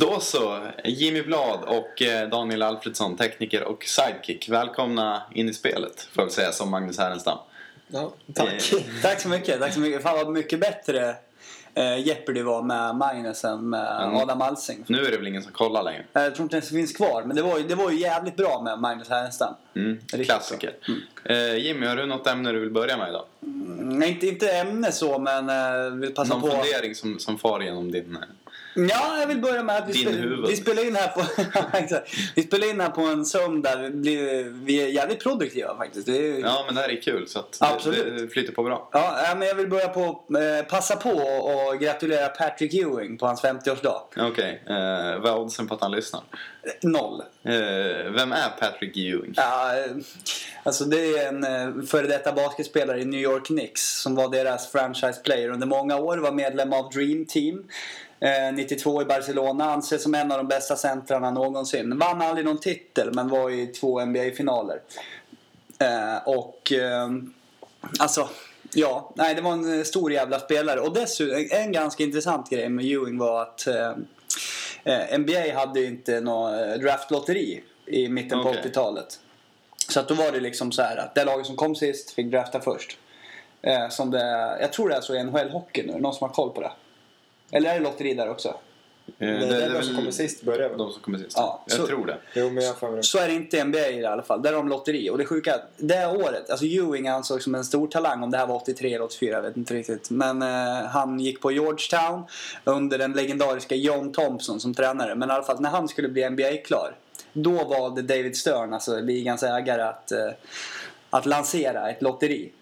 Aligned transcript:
Då 0.00 0.20
så, 0.20 0.60
Jimmy 0.84 1.22
Blad 1.22 1.60
och 1.66 2.02
eh, 2.02 2.28
Daniel 2.28 2.62
Alfredsson, 2.62 3.16
tekniker 3.16 3.62
och 3.64 3.84
sidekick. 3.84 4.48
Välkomna 4.48 5.22
in 5.34 5.48
i 5.48 5.54
spelet, 5.54 6.08
får 6.12 6.24
jag 6.24 6.32
säga, 6.32 6.52
som 6.52 6.70
Magnus 6.70 6.98
Härenstam. 6.98 7.38
Ja, 7.88 8.12
tack. 8.34 8.72
Eh, 8.72 8.80
Tack 9.02 9.20
så 9.20 9.28
mycket. 9.28 9.60
Tack 9.60 9.74
så 9.74 9.80
mycket. 9.80 10.02
Fan 10.02 10.16
vad 10.16 10.28
mycket 10.32 10.60
bättre 10.60 11.16
eh, 11.74 11.98
Jeopardy 12.06 12.42
var 12.42 12.62
med 12.62 12.94
Magnus 12.96 13.44
än 13.44 13.70
med 13.70 14.02
Mm. 14.04 14.16
Adam 14.16 14.42
Alsing. 14.42 14.84
Nu 14.86 14.98
är 15.06 15.10
det 15.10 15.16
väl 15.16 15.26
ingen 15.26 15.42
som 15.42 15.52
kollar 15.52 15.82
längre. 15.82 16.04
Jag 16.12 16.34
tror 16.34 16.44
inte 16.44 16.56
ens 16.56 16.68
det 16.68 16.74
finns 16.76 16.92
kvar. 16.92 17.22
Men 17.26 17.36
det 17.36 17.42
var 17.42 17.58
ju, 17.58 17.64
det 17.64 17.74
var 17.74 17.90
ju 17.90 17.98
jävligt 18.00 18.36
bra 18.36 18.62
med 18.62 18.78
Magnus 18.78 19.08
Härenstam. 19.08 19.54
Mm, 19.76 19.98
klassiker. 20.24 20.72
Eh, 21.24 21.56
Jimmy, 21.56 21.86
har 21.86 21.96
du 21.96 22.06
något 22.06 22.26
ämne 22.26 22.52
du 22.52 22.60
vill 22.60 22.70
börja 22.70 22.96
med 22.96 23.08
idag? 23.08 23.24
Mm, 23.42 24.02
inte, 24.02 24.26
inte 24.26 24.52
ämne 24.52 24.92
så 24.92 25.18
men 25.18 25.48
eh, 25.50 25.90
vill 25.90 26.14
passa 26.14 26.34
Någon 26.34 26.50
på. 26.50 26.56
fundering 26.56 26.94
som, 26.94 27.18
som 27.18 27.38
far 27.38 27.60
genom 27.60 27.92
din... 27.92 28.18
Ja, 28.74 29.20
jag 29.20 29.26
vill 29.26 29.40
börja 29.40 29.62
med 29.62 29.76
att 29.76 29.88
vi, 29.88 29.92
Din 29.92 30.02
spel, 30.02 30.46
vi 30.48 30.56
spelar 30.56 30.86
in 30.86 30.96
här 30.96 31.08
på. 31.08 31.22
Vi 32.34 32.42
spelar 32.42 32.70
in 32.70 32.80
här 32.80 32.88
på 32.90 33.00
en 33.00 33.24
söndag. 33.24 33.76
Vi, 33.76 33.90
blir, 33.90 34.44
vi 34.64 34.82
är 34.82 34.86
jävligt 34.88 35.22
produktiva 35.22 35.76
faktiskt. 35.76 36.08
Är, 36.08 36.38
Ja, 36.40 36.62
men 36.66 36.74
det 36.74 36.80
här 36.80 36.88
är 36.88 37.02
kul 37.02 37.28
så 37.28 37.38
att 37.38 37.56
Absolut. 37.60 38.18
det, 38.18 38.28
flyter 38.28 38.52
på 38.52 38.62
bra. 38.62 38.88
Ja, 38.92 39.34
men 39.36 39.48
jag 39.48 39.54
vill 39.54 39.68
börja 39.68 39.88
på 39.88 40.02
eh, 40.38 40.66
passa 40.68 40.96
på 40.96 41.10
och 41.10 41.80
gratulera 41.80 42.28
Patrick 42.28 42.74
Ewing 42.74 43.18
på 43.18 43.26
hans 43.26 43.42
50-årsdag. 43.42 44.00
Okej, 44.16 44.62
eh, 44.66 45.20
vad 45.20 45.26
är 45.26 45.38
oddsen 45.38 45.66
på 45.68 45.74
att 45.74 45.80
han 45.80 45.92
lyssnar? 45.92 46.22
Eh, 46.62 46.88
Noll. 46.90 47.20
Eh, 47.42 47.52
vem 48.12 48.32
är 48.32 48.48
Patrick 48.60 48.96
Ewing? 48.96 49.32
Ja, 49.36 49.76
eh, 49.78 49.90
alltså 50.62 50.84
det 50.84 51.18
är 51.18 51.28
en 51.28 51.86
före 51.86 52.06
detta 52.06 52.32
basketspelare 52.32 53.00
i 53.00 53.04
New 53.04 53.20
York 53.20 53.46
Knicks 53.46 54.00
som 54.02 54.14
var 54.14 54.28
deras 54.28 54.72
franchise 54.72 55.20
player 55.24 55.48
under 55.50 55.66
många 55.66 55.96
år. 55.96 56.16
Var 56.16 56.32
medlem 56.32 56.72
av 56.72 56.90
Dream 56.90 57.26
Team. 57.26 57.64
Eh, 58.20 58.54
92 58.54 59.02
i 59.02 59.04
Barcelona. 59.04 59.64
Anses 59.72 60.02
som 60.02 60.14
en 60.14 60.32
av 60.32 60.38
de 60.38 60.48
bästa 60.48 60.76
centrarna 60.76 61.30
någonsin. 61.30 61.98
Vann 61.98 62.22
aldrig 62.22 62.44
någon 62.46 62.60
titel 62.60 63.10
men 63.14 63.28
var 63.28 63.50
i 63.50 63.66
två 63.66 64.00
NBA-finaler. 64.04 64.80
Eh, 65.78 66.16
och 66.28 66.72
eh, 66.72 67.08
alltså, 67.98 68.28
ja. 68.74 69.12
Nej, 69.14 69.34
det 69.34 69.40
var 69.42 69.52
en 69.52 69.78
eh, 69.78 69.84
stor 69.84 70.12
jävla 70.12 70.40
spelare. 70.40 70.80
Och 70.80 70.94
dessutom, 70.94 71.46
en- 71.50 71.72
ganska 71.72 72.02
intressant 72.02 72.50
grej 72.50 72.68
med 72.68 72.84
Ewing 72.84 73.18
var 73.18 73.42
att 73.42 73.66
eh, 73.66 73.90
eh, 74.84 75.18
NBA 75.18 75.54
hade 75.54 75.80
ju 75.80 75.86
inte 75.86 76.20
något 76.20 76.60
eh, 76.60 76.72
draftlotteri 76.74 77.62
i 77.86 78.08
mitten 78.08 78.42
på 78.42 78.48
Okej. 78.48 78.62
80-talet. 78.64 79.20
Så 79.88 80.00
att 80.00 80.08
då 80.08 80.14
var 80.14 80.32
det 80.32 80.40
liksom 80.40 80.72
så 80.72 80.82
här 80.82 80.96
att 80.96 81.14
det 81.14 81.24
laget 81.24 81.46
som 81.46 81.56
kom 81.56 81.74
sist 81.74 82.10
fick 82.10 82.26
drafta 82.26 82.60
först. 82.60 82.98
Eh, 83.62 83.88
som 83.88 84.10
det, 84.10 84.56
jag 84.60 84.72
tror 84.72 84.88
det 84.88 84.94
är 84.96 85.00
så 85.00 85.14
i 85.14 85.18
NHL-hockey 85.18 85.86
nu. 85.86 86.00
Någon 86.00 86.14
som 86.14 86.28
har 86.28 86.34
koll 86.34 86.50
på 86.50 86.60
det? 86.60 86.70
Eller 87.54 87.70
är 87.70 87.74
det 87.74 87.80
lotteri 87.84 88.14
där 88.14 88.28
också? 88.30 88.48
Eh, 88.48 89.28
Det 89.28 89.64
är 89.64 89.70
de 89.74 89.82
som 89.82 89.96
kommer 89.96 90.10
sist 90.10 90.42
börjar 90.42 90.68
väl? 90.68 90.78
De 90.78 90.92
som 90.92 91.02
kommer 91.02 91.18
sist. 91.18 91.32
Ja, 91.36 91.62
jag 91.66 91.76
så- 91.76 91.86
tror 91.86 92.06
det. 92.06 92.18
Jo, 92.34 92.50
men 92.50 92.64
jag 92.64 92.76
det. 92.96 93.02
Så 93.02 93.18
är 93.18 93.28
det 93.28 93.34
inte 93.34 93.56
i 93.56 93.60
NBA 93.64 93.88
i 93.90 94.04
alla 94.06 94.22
fall. 94.22 94.42
Där 94.42 94.52
har 94.52 94.56
de 94.56 94.68
lotteri. 94.68 95.10
Och 95.10 95.18
det 95.18 95.24
sjuka 95.24 95.50
är 95.50 95.54
att 95.54 95.70
det 95.76 96.06
året, 96.06 96.50
alltså 96.50 96.66
Ewing 96.66 97.08
ansågs 97.08 97.44
som 97.44 97.54
en 97.54 97.64
stor 97.64 97.86
talang 97.86 98.22
om 98.22 98.30
det 98.30 98.38
här 98.38 98.46
var 98.46 98.56
83 98.56 98.94
eller 98.94 99.04
84, 99.04 99.34
jag 99.34 99.42
vet 99.42 99.56
inte 99.56 99.74
riktigt. 99.74 100.10
Men 100.10 100.42
eh, 100.42 100.86
han 100.88 101.20
gick 101.20 101.40
på 101.40 101.52
Georgetown 101.52 102.22
under 102.64 102.98
den 102.98 103.12
legendariska 103.12 103.74
John 103.74 104.12
Thompson 104.12 104.60
som 104.60 104.74
tränare. 104.74 105.14
Men 105.14 105.28
i 105.30 105.32
alla 105.32 105.42
fall 105.44 105.60
när 105.60 105.70
han 105.70 105.88
skulle 105.88 106.08
bli 106.08 106.30
NBA-klar. 106.30 106.96
Då 107.32 107.64
valde 107.64 108.02
David 108.02 108.36
Stern, 108.36 108.72
alltså 108.74 109.00
ligans 109.00 109.42
ägare, 109.42 109.82
att, 109.82 110.12
eh, 110.12 110.30
att 111.10 111.26
lansera 111.26 111.90
ett 111.90 112.02
lotteri. 112.02 112.52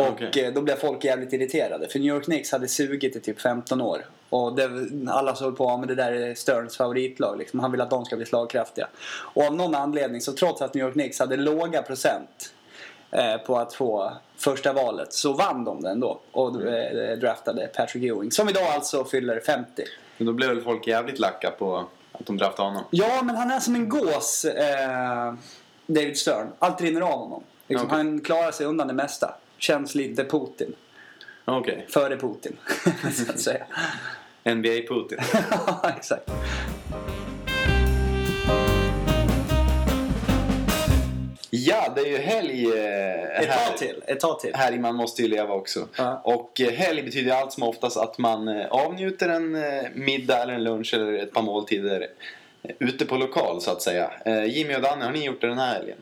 Och 0.00 0.22
Okej. 0.26 0.44
eh, 0.44 0.52
då 0.52 0.62
blev 0.62 0.76
folk 0.76 1.04
jävligt 1.04 1.32
irriterade. 1.32 1.88
För 1.88 1.98
New 1.98 2.08
York 2.14 2.24
Knicks 2.24 2.52
hade 2.52 2.68
sugit 2.68 3.16
i 3.16 3.20
typ 3.20 3.40
15 3.40 3.80
år. 3.80 4.06
Och 4.30 4.56
det, 4.56 4.70
alla 5.08 5.34
såg 5.34 5.56
på 5.56 5.70
att 5.70 5.88
det 5.88 5.94
där 5.94 6.12
är 6.12 6.34
Sterns 6.34 6.76
favoritlag. 6.76 7.38
Liksom. 7.38 7.60
Han 7.60 7.72
vill 7.72 7.80
att 7.80 7.90
de 7.90 8.04
ska 8.04 8.16
bli 8.16 8.26
slagkraftiga. 8.26 8.88
Och 9.34 9.42
av 9.42 9.54
någon 9.54 9.74
anledning, 9.74 10.20
så 10.20 10.32
trots 10.32 10.62
att 10.62 10.74
New 10.74 10.84
York 10.84 10.92
Knicks 10.92 11.18
hade 11.18 11.36
låga 11.36 11.82
procent 11.82 12.54
eh, 13.10 13.36
på 13.36 13.58
att 13.58 13.74
få 13.74 14.12
första 14.36 14.72
valet 14.72 15.12
så 15.12 15.32
vann 15.32 15.64
de 15.64 15.82
det 15.82 15.90
ändå. 15.90 16.20
Och 16.32 16.62
eh, 16.62 17.18
draftade 17.18 17.66
Patrick 17.66 18.04
Ewing. 18.04 18.30
Som 18.30 18.48
idag 18.48 18.66
alltså 18.66 19.04
fyller 19.04 19.40
50. 19.40 19.84
Men 20.16 20.26
då 20.26 20.32
blev 20.32 20.48
väl 20.48 20.62
folk 20.62 20.86
jävligt 20.86 21.18
lacka 21.18 21.50
på 21.50 21.86
att 22.12 22.26
de 22.26 22.36
draftade 22.36 22.68
honom. 22.68 22.84
Ja, 22.90 23.22
men 23.22 23.36
han 23.36 23.50
är 23.50 23.60
som 23.60 23.74
en 23.74 23.88
gås, 23.88 24.44
eh, 24.44 25.34
David 25.86 26.18
Stern. 26.18 26.46
Allt 26.58 26.80
rinner 26.80 27.00
av 27.00 27.18
honom. 27.18 27.42
Liksom, 27.66 27.86
Okej. 27.86 27.96
Han 27.96 28.20
klarar 28.20 28.50
sig 28.50 28.66
undan 28.66 28.88
det 28.88 28.94
mesta. 28.94 29.34
Känns 29.60 29.94
lite 29.94 30.24
Putin. 30.24 30.74
Okej, 31.44 31.86
Före 31.88 32.16
Putin, 32.16 32.56
så 33.12 33.32
att 33.32 33.40
säga. 33.40 33.66
NBA 34.44 34.68
Putin. 34.88 35.18
Ja, 35.50 35.92
exakt. 35.96 36.30
ja, 41.50 41.92
det 41.94 42.00
är 42.00 42.06
ju 42.06 42.16
helg 42.16 42.66
eh, 42.66 43.40
Ett 43.40 43.46
här. 43.48 43.66
tag 43.68 43.76
till. 43.78 44.02
Ett 44.06 44.20
tag 44.20 44.40
till. 44.40 44.54
Helg, 44.54 44.78
man 44.78 44.94
måste 44.94 45.22
ju 45.22 45.28
leva 45.28 45.54
också. 45.54 45.88
Ja. 45.96 46.20
Och 46.24 46.60
eh, 46.60 46.70
helg 46.72 47.02
betyder 47.02 47.32
allt 47.34 47.52
som 47.52 47.62
oftast 47.62 47.96
att 47.96 48.18
man 48.18 48.48
eh, 48.48 48.66
avnjuter 48.66 49.28
en 49.28 49.54
eh, 49.54 49.82
middag 49.94 50.42
eller 50.42 50.52
en 50.54 50.64
lunch 50.64 50.94
eller 50.94 51.12
ett 51.12 51.32
par 51.32 51.42
måltider 51.42 52.06
eh, 52.62 52.70
ute 52.78 53.06
på 53.06 53.16
lokal 53.16 53.60
så 53.60 53.70
att 53.70 53.82
säga. 53.82 54.10
Eh, 54.24 54.44
Jimmy 54.44 54.74
och 54.76 54.82
Danne, 54.82 55.04
har 55.04 55.12
ni 55.12 55.24
gjort 55.24 55.40
det 55.40 55.46
den 55.46 55.58
här 55.58 55.74
helgen? 55.74 55.98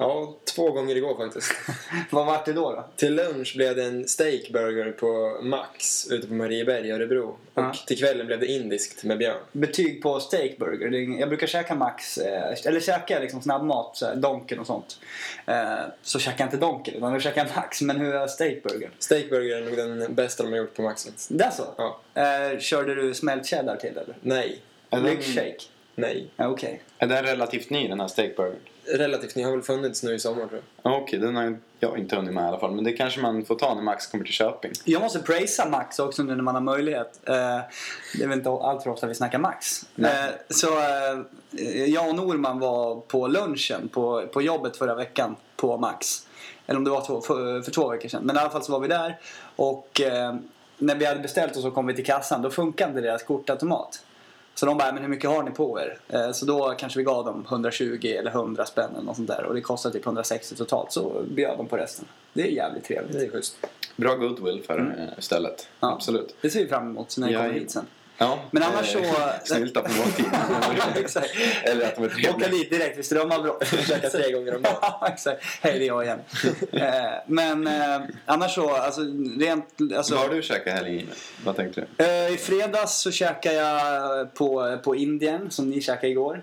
Ja, 0.00 0.36
två 0.54 0.70
gånger 0.70 0.96
igår 0.96 1.16
faktiskt. 1.16 1.52
Vad 2.10 2.26
vart 2.26 2.44
det 2.44 2.52
då? 2.52 2.70
då? 2.72 2.84
Till 2.96 3.14
lunch 3.14 3.52
blev 3.56 3.76
det 3.76 3.84
en 3.84 4.08
steakburger 4.08 4.92
på 4.92 5.38
Max 5.42 6.06
ute 6.10 6.26
på 6.26 6.34
Marieberg 6.34 6.86
i 6.88 6.90
Örebro. 6.90 7.28
Och 7.54 7.62
Ja. 7.62 7.72
till 7.86 7.98
kvällen 7.98 8.26
blev 8.26 8.40
det 8.40 8.46
indiskt 8.46 9.04
med 9.04 9.18
Björn. 9.18 9.40
Betyg 9.52 10.02
på 10.02 10.20
steakburger. 10.20 11.18
Jag 11.20 11.28
brukar 11.28 11.46
käka 11.46 11.74
Max, 11.74 12.18
eh, 12.18 12.54
eller 12.66 12.80
käka 12.80 13.18
liksom 13.18 13.42
snabbmat, 13.42 13.96
så 13.96 14.06
här, 14.06 14.16
Donken 14.16 14.58
och 14.58 14.66
sånt. 14.66 14.98
Eh, 15.46 15.74
Så 16.02 16.18
käkar 16.18 16.38
jag 16.44 16.46
inte 16.46 16.56
Donken, 16.56 16.94
utan 16.94 17.12
jag 17.12 17.22
käkar 17.22 17.48
Max. 17.56 17.82
Men 17.82 17.96
hur 18.00 18.14
är 18.14 18.26
steakburgern? 18.26 18.90
Steakburger 18.98 19.56
är 19.56 19.64
nog 19.64 19.76
den 19.76 20.14
bästa 20.14 20.42
de 20.42 20.48
har 20.52 20.58
gjort 20.58 20.74
på 20.74 20.82
Max. 20.82 21.28
Det 21.28 21.44
är 21.44 21.50
så? 21.50 21.64
Ja. 21.76 22.00
Eh, 22.14 22.58
Körde 22.58 22.94
du 22.94 23.14
smält 23.14 23.46
cheddar 23.46 23.76
till 23.76 23.90
eller? 23.98 24.16
Nej. 24.20 24.60
Milkshake? 25.02 25.56
Nej. 25.94 26.30
Okej. 26.36 26.82
Är 26.98 27.06
den 27.06 27.22
relativt 27.24 27.70
ny 27.70 27.88
den 27.88 28.00
här 28.00 28.08
steakburgern? 28.08 28.56
Relativt 28.94 29.36
ny. 29.36 29.42
Har 29.42 29.50
väl 29.50 29.62
funnits 29.62 30.02
nu 30.02 30.14
i 30.14 30.18
sommar 30.18 30.46
tror 30.46 30.60
jag. 30.82 30.92
Ja, 30.92 30.98
Okej, 30.98 31.18
den 31.18 31.36
har 31.36 31.56
jag 31.80 31.98
inte 31.98 32.16
hunnit 32.16 32.34
med 32.34 32.44
i 32.44 32.46
alla 32.46 32.58
fall. 32.58 32.74
Men 32.74 32.84
det 32.84 32.92
kanske 32.92 33.20
man 33.20 33.44
får 33.44 33.54
ta 33.54 33.74
när 33.74 33.82
Max 33.82 34.06
kommer 34.06 34.24
till 34.24 34.34
Köping. 34.34 34.72
Jag 34.84 35.02
måste 35.02 35.18
prisa 35.18 35.68
Max 35.68 35.98
också 35.98 36.22
nu 36.22 36.34
när 36.34 36.42
man 36.42 36.54
har 36.54 36.62
möjlighet. 36.62 37.20
Eh, 37.24 37.34
det 38.14 38.22
är 38.22 38.28
väl 38.28 38.38
inte 38.38 38.50
allt 38.50 38.82
för 38.82 38.90
ofta 38.90 39.06
vi 39.06 39.14
snackar 39.14 39.38
Max. 39.38 39.86
Nej. 39.94 40.28
Eh, 40.28 40.34
så 40.48 40.78
eh, 40.78 41.84
jag 41.84 42.08
och 42.08 42.14
Norman 42.14 42.58
var 42.58 43.00
på 43.00 43.26
lunchen 43.28 43.88
på, 43.88 44.26
på 44.32 44.42
jobbet 44.42 44.76
förra 44.76 44.94
veckan 44.94 45.36
på 45.56 45.76
Max. 45.76 46.26
Eller 46.66 46.78
om 46.78 46.84
det 46.84 46.90
var 46.90 47.06
två, 47.06 47.20
för, 47.20 47.62
för 47.62 47.70
två 47.70 47.88
veckor 47.88 48.08
sedan. 48.08 48.22
Men 48.24 48.36
i 48.36 48.38
alla 48.38 48.50
fall 48.50 48.62
så 48.62 48.72
var 48.72 48.80
vi 48.80 48.88
där. 48.88 49.18
Och 49.56 50.00
eh, 50.00 50.34
när 50.78 50.94
vi 50.94 51.04
hade 51.04 51.20
beställt 51.20 51.56
och 51.56 51.62
så 51.62 51.70
kom 51.70 51.86
vi 51.86 51.94
till 51.94 52.06
kassan 52.06 52.42
då 52.42 52.50
funkade 52.50 53.00
deras 53.00 53.22
kortautomat. 53.22 54.04
Så 54.60 54.66
de 54.66 54.78
bara, 54.78 54.92
men 54.92 55.02
hur 55.02 55.10
mycket 55.10 55.30
har 55.30 55.42
ni 55.42 55.50
på 55.50 55.80
er? 55.80 55.98
Eh, 56.08 56.32
Så 56.32 56.46
då 56.46 56.74
kanske 56.78 56.98
vi 56.98 57.04
gav 57.04 57.24
dem 57.24 57.44
120 57.48 58.06
eller 58.18 58.30
100 58.30 58.66
spänn 58.66 58.90
eller 58.94 59.02
något 59.04 59.16
sånt 59.16 59.28
där. 59.28 59.44
Och 59.44 59.54
det 59.54 59.60
kostade 59.60 59.92
typ 59.92 60.06
160 60.06 60.54
totalt. 60.56 60.92
Så 60.92 61.22
bjöd 61.34 61.58
de 61.58 61.66
på 61.66 61.76
resten. 61.76 62.04
Det 62.32 62.42
är 62.42 62.46
jävligt 62.46 62.84
trevligt. 62.84 63.12
Det 63.12 63.24
är 63.24 63.30
schysst. 63.30 63.66
Bra 63.96 64.14
goodwill 64.14 64.62
för 64.66 64.78
eh, 64.98 65.20
stället. 65.20 65.50
Mm. 65.50 65.66
Ja. 65.80 65.92
Absolut. 65.94 66.36
Det 66.40 66.50
ser 66.50 66.60
vi 66.60 66.66
fram 66.68 66.86
emot 66.90 67.16
när 67.18 67.30
Ja, 67.30 67.38
kommer 67.38 67.52
hit 67.52 67.70
sen. 67.70 67.86
Ja, 68.22 68.38
Men 68.50 68.62
annars 68.62 68.96
eh, 68.96 69.02
så- 69.02 69.30
Snylta 69.54 69.80
på 69.80 69.88
måltiden. 69.98 70.30
Exakt. 70.96 71.30
Eller 71.64 71.86
att 71.86 71.96
de 71.96 72.02
är 72.04 72.06
Åka 72.08 72.14
trevliga. 72.16 72.48
dit 72.48 72.70
direkt 72.70 72.98
vid 72.98 73.04
strömavbrott. 73.04 73.66
Käka 73.88 74.08
tre 74.10 74.32
gånger 74.32 74.56
om 74.56 74.62
dagen. 74.62 75.12
Exakt. 75.12 75.44
Hej, 75.62 75.78
det 75.78 75.84
är 75.84 75.86
jag 75.86 76.04
igen. 76.04 76.18
Eh, 76.72 76.82
Men 77.26 77.66
eh, 77.66 78.00
annars 78.26 78.54
så, 78.54 78.70
alltså 78.74 79.00
rent... 79.40 79.66
Alltså, 79.96 80.14
Vad 80.14 80.28
har 80.28 80.34
du 80.34 80.42
käkat 80.42 80.74
helgen? 80.74 81.06
Vad 81.44 81.56
tänkte 81.56 81.86
du? 81.96 82.04
eh, 82.04 82.32
I 82.34 82.36
fredags 82.36 83.00
så 83.00 83.10
käkade 83.10 83.54
jag 83.56 84.34
på, 84.34 84.78
på 84.84 84.96
Indien, 84.96 85.50
som 85.50 85.70
ni 85.70 85.80
käkade 85.80 86.08
igår. 86.08 86.42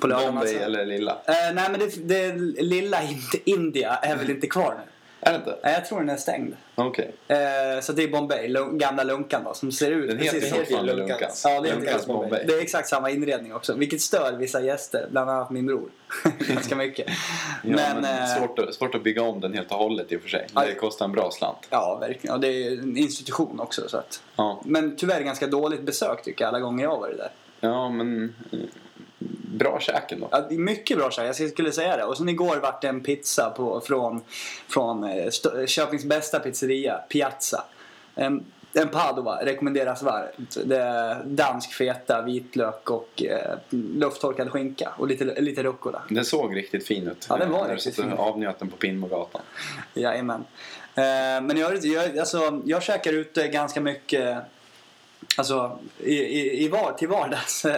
På 0.00 0.06
lördagen 0.06 0.34
Bombay 0.34 0.48
alltså. 0.54 0.64
eller 0.64 0.86
Lilla? 0.86 1.18
Nej, 1.26 1.52
men 1.54 1.78
det, 1.80 1.96
det 2.08 2.32
lilla 2.62 3.02
inte 3.02 3.50
India 3.50 3.94
är 4.02 4.16
väl 4.16 4.30
inte 4.30 4.46
kvar 4.46 4.74
nu? 4.74 4.92
Är 5.20 5.32
det 5.32 5.36
inte? 5.36 5.58
Nej, 5.64 5.72
jag 5.72 5.86
tror 5.86 5.98
den 5.98 6.08
är 6.10 6.16
stängd. 6.16 6.56
Okej. 6.74 7.14
Eh, 7.28 7.80
så 7.82 7.92
det 7.92 8.02
är 8.02 8.08
Bombay, 8.08 8.48
lun- 8.48 8.78
gamla 8.78 9.04
lunkan 9.04 9.44
då, 9.44 9.54
som 9.54 9.72
ser 9.72 9.90
ut 9.90 10.08
Den 10.08 10.18
heter 10.18 10.40
precis 10.40 10.68
som... 10.76 10.86
Lunkans. 10.86 11.08
Lunkans. 11.10 11.42
Ja, 11.44 11.50
det 11.50 11.68
är 11.68 11.72
Lunkans 11.72 11.78
Lunkans 11.84 12.06
Bombay. 12.06 12.44
Det 12.46 12.52
är 12.54 12.60
exakt 12.62 12.88
samma 12.88 13.10
inredning 13.10 13.54
också, 13.54 13.74
vilket 13.74 14.00
stör 14.00 14.32
vissa 14.32 14.60
gäster, 14.60 15.08
bland 15.10 15.30
annat 15.30 15.50
min 15.50 15.66
bror. 15.66 15.90
Ganska 16.38 16.76
mycket. 16.76 17.06
Ja, 17.62 17.76
men, 17.76 18.04
eh, 18.04 18.26
svårt, 18.38 18.58
att, 18.58 18.74
svårt 18.74 18.94
att 18.94 19.02
bygga 19.02 19.22
om 19.22 19.40
den 19.40 19.54
helt 19.54 19.70
och 19.72 19.78
hållet 19.78 20.12
i 20.12 20.16
och 20.16 20.20
för 20.20 20.28
sig. 20.28 20.46
Ja. 20.54 20.60
Det 20.66 20.74
kostar 20.74 21.04
en 21.04 21.12
bra 21.12 21.30
slant. 21.30 21.58
Ja, 21.70 21.98
verkligen. 22.00 22.34
Och 22.34 22.40
det 22.40 22.48
är 22.48 22.72
en 22.72 22.96
institution 22.96 23.60
också. 23.60 23.88
Så 23.88 23.96
att. 23.96 24.22
Ja, 24.36 24.60
Men 24.64 24.96
tyvärr 24.96 25.20
ganska 25.20 25.46
dåligt 25.46 25.82
besök 25.82 26.22
tycker 26.22 26.44
jag 26.44 26.48
alla 26.48 26.60
gånger 26.60 26.84
jag 26.84 26.90
har 26.90 26.98
varit 26.98 27.16
där. 27.18 27.30
ja 27.60 27.88
men 27.88 28.34
bra 29.58 29.80
käk 29.80 30.12
ändå. 30.12 30.28
Ja, 30.32 30.46
mycket 30.50 30.98
bra 30.98 31.10
käk, 31.10 31.40
jag 31.40 31.50
skulle 31.50 31.72
säga 31.72 31.96
det. 31.96 32.04
Och 32.04 32.16
sen 32.16 32.28
igår 32.28 32.56
vart 32.56 32.82
det 32.82 32.88
en 32.88 33.00
pizza 33.00 33.50
på, 33.50 33.80
från, 33.80 34.20
från 34.68 35.04
eh, 35.04 35.66
Köpings 35.66 36.04
bästa 36.04 36.40
pizzeria, 36.40 36.94
Piazza. 37.08 37.64
En, 38.14 38.44
en 38.72 38.88
Padova, 38.88 39.44
rekommenderas 39.44 40.02
varmt. 40.02 40.56
Det 40.64 40.76
är 40.76 41.24
dansk 41.24 41.72
feta, 41.72 42.22
vitlök 42.22 42.90
och 42.90 43.22
eh, 43.22 43.58
lufttorkad 43.70 44.50
skinka. 44.50 44.92
Och 44.98 45.08
lite, 45.08 45.24
lite 45.24 45.62
rucola. 45.62 46.02
Den 46.08 46.24
såg 46.24 46.56
riktigt 46.56 46.86
fin 46.86 47.08
ut. 47.08 47.26
Ja, 47.28 47.36
den 47.36 47.50
var 47.50 47.68
riktigt 47.68 47.96
fin. 47.96 48.12
avnjöt 48.12 48.58
den 48.58 48.70
på 48.70 48.76
Pinnmogatan. 48.76 49.42
Jajamän. 49.94 50.44
Eh, 50.94 51.02
men 51.42 51.56
jag, 51.56 51.84
jag, 51.84 52.18
alltså, 52.18 52.62
jag 52.64 52.82
käkar 52.82 53.12
ute 53.12 53.48
ganska 53.48 53.80
mycket 53.80 54.38
alltså, 55.36 55.78
i, 55.98 56.14
i, 56.14 56.64
i 56.64 56.68
var, 56.68 56.92
till 56.92 57.08
vardags. 57.08 57.66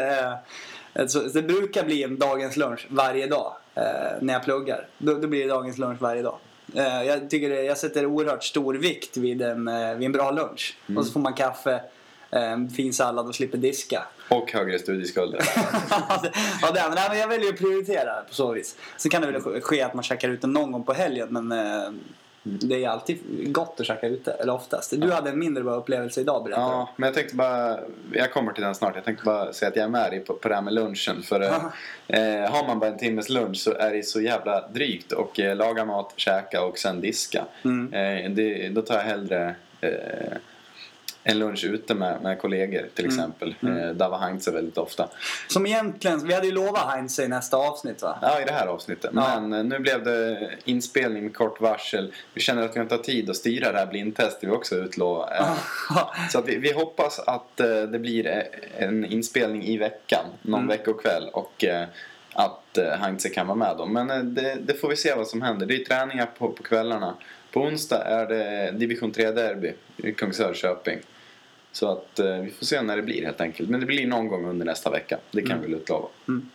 Eh, 0.95 1.03
alltså, 1.03 1.21
det 1.21 1.43
brukar 1.43 1.85
bli 1.85 2.03
en 2.03 2.19
dagens 2.19 2.57
lunch 2.57 2.87
varje 2.91 3.27
dag 3.27 3.57
eh, 3.75 3.83
när 4.21 4.35
jag 4.35 4.45
pluggar. 4.45 4.87
Då, 4.99 5.15
då 5.15 5.29
blir 5.29 5.43
det 5.43 5.49
dagens 5.49 5.79
lunch 5.79 6.01
varje 6.01 6.23
dag. 6.23 6.39
Eh, 6.75 7.03
jag, 7.03 7.31
tycker 7.31 7.51
det, 7.51 7.63
jag 7.63 7.79
sätter 7.79 8.07
oerhört 8.07 8.45
stor 8.45 8.75
vikt 8.75 9.17
vid 9.17 9.43
en, 9.43 9.69
eh, 9.69 9.95
vid 9.95 10.07
en 10.07 10.13
bra 10.13 10.31
lunch. 10.31 10.77
Och 10.97 11.07
så 11.07 11.13
får 11.13 11.21
man 11.21 11.33
kaffe, 11.33 11.81
en 12.31 12.71
fin 12.71 12.93
sallad 12.93 13.27
och 13.29 13.35
slipper 13.35 13.59
diska. 13.59 14.03
Och 14.31 14.53
högre 14.53 14.79
studieskulder. 14.79 15.41
ja, 15.91 16.21
det, 16.75 16.83
men, 16.89 16.95
nej, 16.95 17.19
jag 17.19 17.29
väljer 17.29 17.53
att 17.53 17.59
prioritera 17.59 18.23
på 18.29 18.35
så 18.35 18.53
vis. 18.53 18.77
Sen 18.97 19.11
kan 19.11 19.23
det 19.23 19.31
väl 19.31 19.61
ske- 19.61 19.83
att 19.83 19.95
man 19.95 20.03
käkar 20.05 20.29
ute 20.29 20.47
någon 20.47 20.73
gång 20.73 20.85
på 20.85 20.93
helgen 20.93 21.29
men 21.31 21.53
det 22.61 22.85
är 22.85 22.89
alltid 22.89 23.19
gott 23.53 23.81
att 23.81 23.87
käka 23.87 24.07
ute, 24.07 24.33
eller 24.33 24.53
oftast. 24.53 25.01
Du 25.01 25.13
hade 25.13 25.31
en 25.31 25.39
mindre 25.39 25.65
bra 25.65 25.75
upplevelse 25.75 26.21
idag 26.21 26.45
berättade. 26.45 26.67
Ja, 26.67 26.91
men 26.97 27.07
jag 27.07 27.15
tänkte 27.15 27.37
bara, 27.37 27.79
jag 28.13 28.33
kommer 28.33 28.53
till 28.53 28.63
den 28.63 28.75
snart. 28.75 28.95
Jag 28.95 29.05
tänkte 29.05 29.25
bara 29.25 29.53
säga 29.53 29.69
att 29.69 29.77
jag 29.77 29.85
är 29.85 29.89
med 29.89 30.11
dig 30.11 30.21
på, 30.21 30.35
på 30.35 30.49
det 30.49 30.55
här 30.55 30.63
med 30.63 30.75
lunchen. 30.75 31.23
För 31.23 31.41
eh, 31.41 31.55
eh, 32.07 32.51
har 32.51 32.67
man 32.67 32.79
bara 32.79 32.91
en 32.91 32.99
timmes 32.99 33.29
lunch 33.29 33.57
så 33.57 33.75
är 33.75 33.93
det 33.93 34.03
så 34.03 34.21
jävla 34.21 34.69
drygt. 34.69 35.13
Och 35.13 35.41
eh, 35.41 35.57
laga 35.57 35.85
mat, 35.85 36.13
käka 36.17 36.65
och 36.65 36.79
sen 36.79 37.01
diska. 37.01 37.45
Mm. 37.65 37.93
Eh, 37.93 38.31
det, 38.31 38.69
då 38.69 38.83
tar 38.83 38.95
jag 38.95 39.03
hellre 39.03 39.55
eh, 39.81 40.37
en 41.31 41.39
lunch 41.39 41.65
ute 41.65 41.95
med, 41.95 42.23
med 42.23 42.39
kollegor 42.39 42.89
till 42.95 43.05
Mm. 43.05 43.17
exempel. 43.19 43.55
Eh, 43.63 43.91
där 43.95 44.09
var 44.09 44.19
Heinze 44.19 44.51
väldigt 44.51 44.79
ofta. 44.79 45.09
Som 45.49 45.67
egentligen, 45.67 46.27
vi 46.27 46.35
hade 46.35 46.47
ju 46.47 46.53
lovat 46.53 46.93
Heinz 46.93 47.19
i 47.19 47.29
nästa 47.29 47.57
avsnitt 47.57 48.03
va? 48.03 48.19
Ja, 48.23 48.41
i 48.41 48.45
det 48.45 48.53
här 48.53 48.67
avsnittet. 48.67 49.11
Ja. 49.15 49.41
Men 49.41 49.53
eh, 49.53 49.65
nu 49.65 49.79
blev 49.79 50.05
det 50.05 50.51
inspelning 50.65 51.23
med 51.25 51.35
kort 51.37 51.61
varsel. 51.61 52.13
Vi 52.35 52.41
känner 52.41 52.63
att 52.63 52.77
vi 52.77 52.81
inte 52.81 52.95
har 52.95 53.03
tid 53.03 53.31
att 53.31 53.37
styra 53.37 53.73
det 53.73 53.79
här 53.79 53.87
blindtestet 53.87 54.45
vi 54.49 54.53
också 54.53 54.75
utlovat. 54.77 55.31
Eh, 55.41 55.59
Så 56.31 56.43
vi, 56.43 56.57
vi 56.57 56.73
hoppas 56.73 57.19
att 57.19 57.57
det 57.91 57.99
blir 58.01 58.45
en 58.79 59.05
inspelning 59.05 59.65
i 59.65 59.79
veckan, 59.79 60.25
någon 60.43 60.59
Mm. 60.61 60.69
veckokväll. 60.69 61.29
Och 61.33 61.65
att 62.33 62.79
Heinze 63.01 63.29
kan 63.29 63.47
vara 63.47 63.57
med 63.57 63.75
då. 63.79 63.87
Men 63.87 64.35
det, 64.35 64.55
det 64.61 64.75
får 64.75 64.89
vi 64.89 64.97
se 64.97 65.15
vad 65.15 65.27
som 65.27 65.43
händer. 65.43 65.67
Det 65.67 65.75
är 65.75 65.85
träningar 65.85 66.27
på, 66.39 66.49
på 66.53 66.63
kvällarna. 66.63 67.15
På 67.53 67.61
onsdag 67.61 68.03
är 68.05 68.27
det 68.27 68.71
division 68.79 69.13
3-derby 69.13 69.73
i 69.97 70.13
Kungsör-Köping. 70.13 70.99
Så 71.73 71.93
att 71.93 72.19
eh, 72.19 72.39
vi 72.39 72.51
får 72.51 72.67
se 72.67 72.83
när 72.83 72.97
det 72.97 73.03
blir 73.03 73.25
helt 73.25 73.41
enkelt. 73.41 73.69
Men 73.71 73.81
det 73.81 73.87
blir 73.87 74.07
någon 74.07 74.29
gång 74.29 74.47
under 74.47 74.67
nästa 74.67 74.91
vecka. 74.91 75.19
Det 75.31 75.43
kan 75.43 75.59
Mm. 75.59 75.71
vi 75.71 75.77
utlova. 75.77 76.09
Mm. 76.29 76.49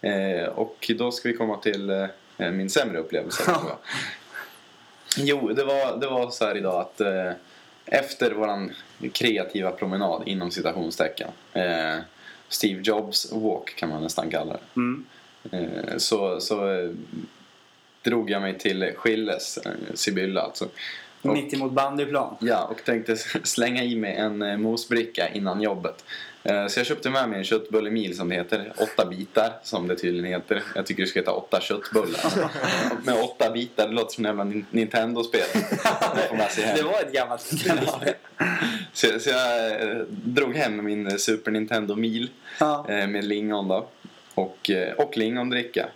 Eh, 0.00 0.44
och 0.48 0.90
då 0.98 1.10
ska 1.12 1.28
vi 1.28 1.34
komma 1.36 1.56
till 1.56 1.90
eh, 1.90 2.50
min 2.50 2.70
sämre 2.70 2.98
upplevelse. 2.98 3.54
Jo, 5.16 5.48
det 5.52 5.64
var, 5.64 5.96
det 6.00 6.06
var 6.06 6.30
så 6.30 6.44
här 6.46 6.56
idag 6.56 6.80
att 6.80 7.00
eh, 7.00 7.32
efter 7.86 8.30
våran 8.32 8.72
kreativa 9.12 9.70
promenad 9.70 10.22
inom 10.28 10.50
citationstecken 10.50 11.28
eh, 11.52 11.96
Steve 12.48 12.80
Jobs 12.84 13.32
walk 13.32 13.76
kan 13.76 13.88
man 13.88 14.02
nästan 14.02 14.30
kalla 14.30 14.52
det. 14.52 14.60
Mm. 14.76 15.04
Eh, 15.50 15.96
så 15.96 16.40
så 16.40 16.88
drog 18.02 18.30
jag 18.30 18.42
mig 18.42 18.58
till 18.58 18.92
Skilles, 18.96 19.58
Sibylla 19.94 20.40
alltså. 20.40 20.68
Och- 21.22 21.32
Mitt 21.32 21.54
emot 21.54 21.72
bandyplan. 21.72 22.36
Ja, 22.40 22.64
och 22.64 22.84
tänkte 22.84 23.16
slänga 23.44 23.82
i 23.84 23.96
mig 23.96 24.14
en 24.16 24.42
eh, 24.42 24.56
mosbricka 24.56 25.28
innan 25.28 25.62
jobbet. 25.62 26.04
Eh, 26.42 26.66
Så 26.66 26.80
jag 26.80 26.86
köpte 26.86 27.10
med 27.10 27.28
mig 27.28 27.38
en 27.38 27.44
köttbullemil 27.44 28.16
som 28.16 28.28
det 28.28 28.34
heter. 28.34 28.72
Åtta 28.76 29.06
bitar, 29.06 29.52
som 29.62 29.88
det 29.88 29.96
tydligen 29.96 30.26
heter. 30.32 30.62
Jag 30.74 30.86
tycker 30.86 31.02
det 31.02 31.06
ska 31.08 31.18
heta 31.20 31.32
åtta 31.32 31.60
köttbullar. 31.60 32.20
Med 33.06 33.14
åtta 33.24 33.50
bitar, 33.50 33.88
det 33.88 33.94
låter 33.94 34.14
som 34.14 34.24
jävla 34.24 34.44
Nin- 34.44 34.64
Nintendo-spel. 34.70 35.46
Det 36.76 36.82
var 36.82 37.00
ett 37.02 37.12
gammalt 37.12 37.52
Nintendo-spel. 37.52 38.14
Så, 38.92 39.20
så 39.20 39.30
jag 39.30 39.72
eh, 39.82 39.96
drog 40.08 40.54
hem 40.56 40.84
min 40.84 41.18
Super 41.18 41.50
Nintendo 41.50 41.96
Mil 41.96 42.30
Ja. 42.60 42.84
med 42.88 43.24
lingon 43.24 43.68
då. 43.68 43.86
Och, 44.34 44.70
och 44.96 45.16
lingondricka. 45.16 45.88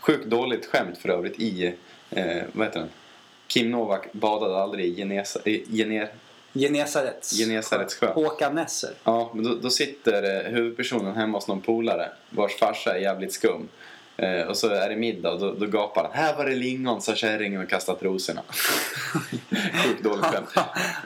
Sjukt 0.00 0.26
dåligt 0.26 0.66
skämt 0.66 0.98
för 0.98 1.08
övrigt 1.08 1.40
i, 1.40 1.74
vad 2.52 2.66
heter 2.66 2.80
den? 2.80 2.88
Kim 3.50 3.70
Novak 3.70 4.12
badade 4.12 4.62
aldrig 4.62 4.86
i 4.86 4.96
Genesa, 4.96 5.40
Gener, 5.44 6.08
Genesarets. 6.54 7.38
Genesarets 7.38 7.94
sjö. 7.94 8.12
Håkan 8.12 8.54
Nesser. 8.54 8.90
Ja, 9.04 9.30
men 9.34 9.44
då, 9.44 9.54
då 9.54 9.70
sitter 9.70 10.46
eh, 10.46 10.52
huvudpersonen 10.52 11.16
hemma 11.16 11.38
hos 11.38 11.48
någon 11.48 11.60
polare 11.60 12.08
vars 12.30 12.54
farsa 12.56 12.96
är 12.96 13.00
jävligt 13.00 13.32
skum. 13.32 13.68
Eh, 14.16 14.42
och 14.42 14.56
så 14.56 14.68
är 14.68 14.88
det 14.88 14.96
middag 14.96 15.30
och 15.30 15.40
då, 15.40 15.52
då 15.52 15.66
gapar 15.66 16.02
han. 16.02 16.12
Här 16.12 16.36
var 16.36 16.44
det 16.44 16.54
lingon, 16.54 17.02
sa 17.02 17.14
kärringen 17.14 17.62
och 17.62 17.68
kastat 17.68 18.02
rosorna. 18.02 18.42
Sjukt 19.84 20.02
dåligt 20.02 20.24
skämt. 20.24 20.48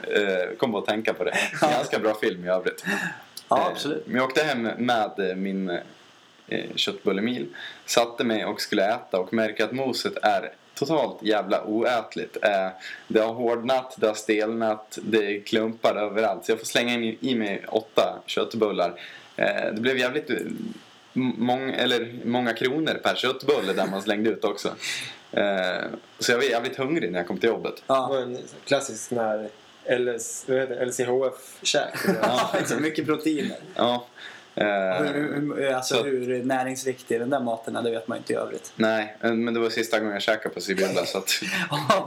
Eh, 0.01 0.57
kom 0.57 0.71
bara 0.71 0.81
att 0.81 0.87
tänka 0.87 1.13
på 1.13 1.23
det. 1.23 1.37
Ganska 1.61 1.99
bra 1.99 2.13
film 2.13 2.45
i 2.45 2.47
övrigt. 2.47 2.85
Ja, 3.49 3.59
Eh, 3.59 3.67
absolut. 3.67 4.07
Men 4.07 4.15
jag 4.15 4.25
åkte 4.25 4.43
hem 4.43 4.61
med 4.61 5.37
min 5.37 5.79
köttbullemil. 6.75 7.47
Satte 7.85 8.23
mig 8.23 8.45
och 8.45 8.61
skulle 8.61 8.93
äta 8.93 9.19
och 9.19 9.33
märker 9.33 9.63
att 9.63 9.71
moset 9.71 10.17
är 10.21 10.51
totalt 10.75 11.23
jävla 11.23 11.63
oätligt. 11.65 12.37
Eh, 12.41 12.67
det 13.07 13.19
har 13.19 13.33
hårdnat, 13.33 13.93
det 13.97 14.07
har 14.07 14.13
stelnat, 14.13 14.97
det 15.03 15.17
är 15.35 15.39
klumpar 15.41 15.95
överallt. 15.95 16.45
Så 16.45 16.51
jag 16.51 16.59
får 16.59 16.65
slänga 16.65 16.93
in 16.93 17.17
i 17.21 17.35
mig 17.35 17.65
åtta 17.67 18.19
köttbullar. 18.25 19.01
Eh, 19.35 19.73
det 19.73 19.81
blev 19.81 19.97
jävligt 19.97 20.29
eh, 20.29 20.35
mång, 21.13 21.69
eller 21.71 22.13
många 22.25 22.53
kronor 22.53 22.99
per 23.03 23.15
köttbulle 23.15 23.73
där 23.73 23.87
man 23.87 24.01
slängde 24.01 24.29
ut 24.29 24.43
också. 24.43 24.67
Eh, 25.31 25.83
så 26.19 26.31
jag 26.31 26.37
var 26.37 26.43
jävligt 26.45 26.75
hungrig 26.77 27.11
när 27.11 27.19
jag 27.19 27.27
kom 27.27 27.37
till 27.37 27.49
jobbet. 27.49 27.75
Det 27.75 27.81
Ja. 27.87 28.07
var 28.07 28.17
en 28.21 28.37
klassisk 28.65 29.03
sån 29.09 29.17
här 29.17 29.49
LS, 29.99 30.43
det? 30.47 30.85
LCHF-käk. 30.85 31.93
Ja. 32.21 32.49
Mycket 32.79 33.05
proteiner. 33.05 33.57
Ja. 33.75 34.05
Eh, 34.57 34.65
Hur, 35.03 35.55
hur, 35.55 35.71
alltså 35.73 35.95
så- 35.95 36.03
hur 36.03 36.43
näringsriktig 36.43 37.19
den 37.19 37.29
där 37.29 37.39
maten 37.39 37.75
är, 37.75 37.81
det 37.81 37.91
vet 37.91 38.07
man 38.07 38.17
inte 38.17 38.33
i 38.33 38.35
övrigt. 38.35 38.71
nej, 38.75 39.15
eh, 39.21 39.33
men 39.33 39.53
det 39.53 39.59
var 39.59 39.69
sista 39.69 39.99
gången 39.99 40.13
jag 40.13 40.21
käkade 40.21 40.55
på 40.55 40.61
Sibylla 40.61 40.87
så 41.05 41.17
att... 41.17 41.29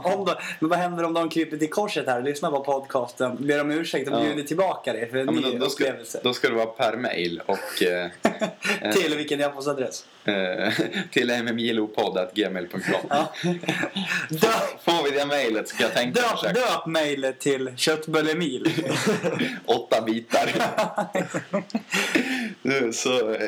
om 0.03 0.25
de, 0.25 0.35
men 0.59 0.69
vad 0.69 0.79
händer 0.79 1.03
om 1.03 1.13
de 1.13 1.29
kryper 1.29 1.57
till 1.57 1.69
korset 1.69 2.07
här 2.07 2.17
och 2.17 2.23
lyssnar 2.23 2.51
på 2.51 2.59
podcasten? 2.63 3.37
Ber 3.39 3.61
om 3.61 3.71
ursäkt 3.71 4.09
och 4.09 4.15
Ja. 4.19 4.23
bjuder 4.23 4.43
tillbaka 4.43 4.93
dig 4.93 5.09
för 5.09 5.17
en 5.17 5.25
Ja, 5.25 5.31
ny 5.31 5.41
då, 5.41 5.57
då, 5.57 5.69
ska, 5.69 5.83
upplevelse. 5.83 6.19
då 6.23 6.33
ska 6.33 6.49
det 6.49 6.55
vara 6.55 6.65
per 6.65 6.97
mail 6.97 7.41
och 7.45 7.83
eh, 7.83 8.09
Till 8.93 9.15
vilken 9.17 9.41
e-postadress? 9.41 10.05
Eh, 10.25 10.73
till 11.11 11.31
mmjlopodd.gmail.com. 11.43 12.81
Får 14.83 15.03
vi 15.03 15.17
det 15.17 15.25
mailet 15.25 15.67
ska 15.67 15.83
jag 15.83 15.93
tänka 15.93 16.21
döp, 16.21 16.29
försöka. 16.29 16.53
döp 16.53 16.85
mejlet 16.85 17.39
till 17.39 17.73
köttbullemil. 17.75 18.71
Åtta 19.65 20.01
bitar. 20.01 20.49
Så, 22.91 23.31
eh, 23.33 23.39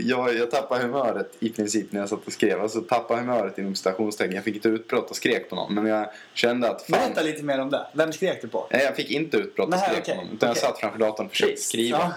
jag, 0.00 0.36
jag 0.36 0.50
tappade 0.50 0.82
humöret 0.82 1.32
i 1.40 1.48
princip 1.50 1.92
när 1.92 2.00
jag 2.00 2.08
satt 2.08 2.26
och 2.26 2.32
skrev. 2.32 2.62
Alltså 2.62 2.80
tappade 2.80 3.20
humöret 3.20 3.58
inom 3.58 3.74
citationstecken. 3.74 4.34
Jag 4.34 4.44
fick 4.44 4.56
ett 4.56 4.66
utbrott 4.66 5.10
och 5.10 5.16
skrek 5.16 5.50
på 5.50 5.56
någon. 5.56 5.74
Men 5.74 5.86
jag 5.86 6.10
kände 6.34 6.70
att 6.70 6.82
fan, 6.82 7.00
Berätta 7.00 7.22
lite 7.22 7.42
mer 7.42 7.60
om 7.60 7.70
det. 7.70 7.86
Vem 7.92 8.12
skrek 8.12 8.38
du 8.42 8.48
på? 8.48 8.66
Nej, 8.70 8.84
jag 8.84 8.96
fick 8.96 9.10
inte 9.10 9.36
utbrott 9.36 9.64
och 9.66 9.70
Nej, 9.70 9.80
skrek 9.88 9.98
okej, 10.02 10.14
på 10.14 10.20
någon. 10.20 10.34
Utan 10.34 10.50
okej. 10.50 10.62
jag 10.62 10.70
satt 10.70 10.80
framför 10.80 10.98
datorn 10.98 11.26
och 11.26 11.32
försökte 11.32 11.52
Trist. 11.54 11.68
skriva. 11.68 11.98
Ja. 11.98 12.12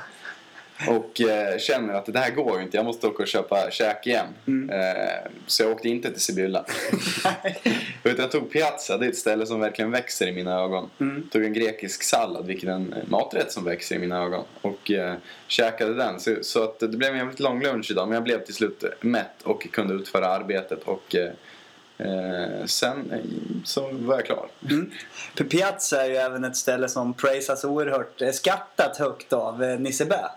Och 0.88 1.22
eh, 1.22 1.58
känner 1.58 1.94
att 1.94 2.06
det 2.06 2.20
här 2.20 2.32
går 2.32 2.58
ju 2.58 2.64
inte. 2.64 2.78
Jag 2.78 2.86
måste 2.86 3.08
åka 3.08 3.24
och 3.24 3.28
köpa 3.28 3.72
käk 3.72 4.08
igen. 4.08 4.28
Mm. 4.48 4.70
Eh, 4.70 5.32
så 5.48 5.64
jag 5.64 5.72
åkte 5.72 5.90
inte 5.90 6.12
till 6.12 6.22
Sibylla. 6.22 6.66
Utan 8.04 8.22
jag 8.22 8.32
tog 8.32 8.52
Piazza. 8.52 8.98
Det 8.98 9.06
är 9.06 9.10
ett 9.10 9.18
ställe 9.18 9.46
som 9.46 9.60
verkligen 9.60 9.92
växer 9.92 10.28
i 10.28 10.32
mina 10.32 10.60
ögon. 10.60 10.90
Mm. 11.00 11.30
Tog 11.32 11.44
en 11.44 11.54
grekisk 11.54 12.04
sallad, 12.04 12.46
vilket 12.46 12.70
är 12.70 12.74
en 12.74 12.94
eh, 12.94 13.00
maträtt 13.08 13.52
som 13.52 13.64
växer 13.64 13.96
i 13.96 14.00
mina 14.00 14.24
ögon. 14.24 14.46
Och 14.62 14.92
eh, 14.92 15.16
käkade 15.48 15.94
den. 15.94 16.20
Så, 16.20 16.36
så 16.42 16.64
att 16.64 16.80
det 16.80 16.88
blev 16.88 17.12
en 17.12 17.18
jävligt 17.18 17.40
lång 17.40 17.64
lunch 17.64 17.92
idag. 17.92 18.08
Men 18.08 18.16
jag 18.16 18.24
blev 18.24 18.46
till 18.46 18.54
slut 18.54 18.84
mätt 19.02 19.42
och 19.44 19.72
kunde 19.72 19.94
utföra 19.94 20.28
arbetet. 20.28 20.84
Och 20.84 21.16
eh, 21.16 21.32
eh, 21.98 22.66
sen 22.66 23.12
eh, 23.12 23.20
så 23.64 23.90
var 23.92 24.16
jag 24.16 24.26
klar. 24.26 24.48
Mm. 24.70 24.92
Piazza 25.50 26.06
är 26.06 26.10
ju 26.10 26.16
även 26.16 26.44
ett 26.44 26.58
ställe 26.58 26.90
som 26.90 27.14
praisas 27.14 27.64
oerhört, 27.64 28.22
eh, 28.22 28.32
skattat 28.32 28.98
högt 28.98 29.34
av 29.34 29.64
eh, 29.64 29.80
Nisse 29.80 30.06
Bä 30.06 30.16
eh, 30.16 30.28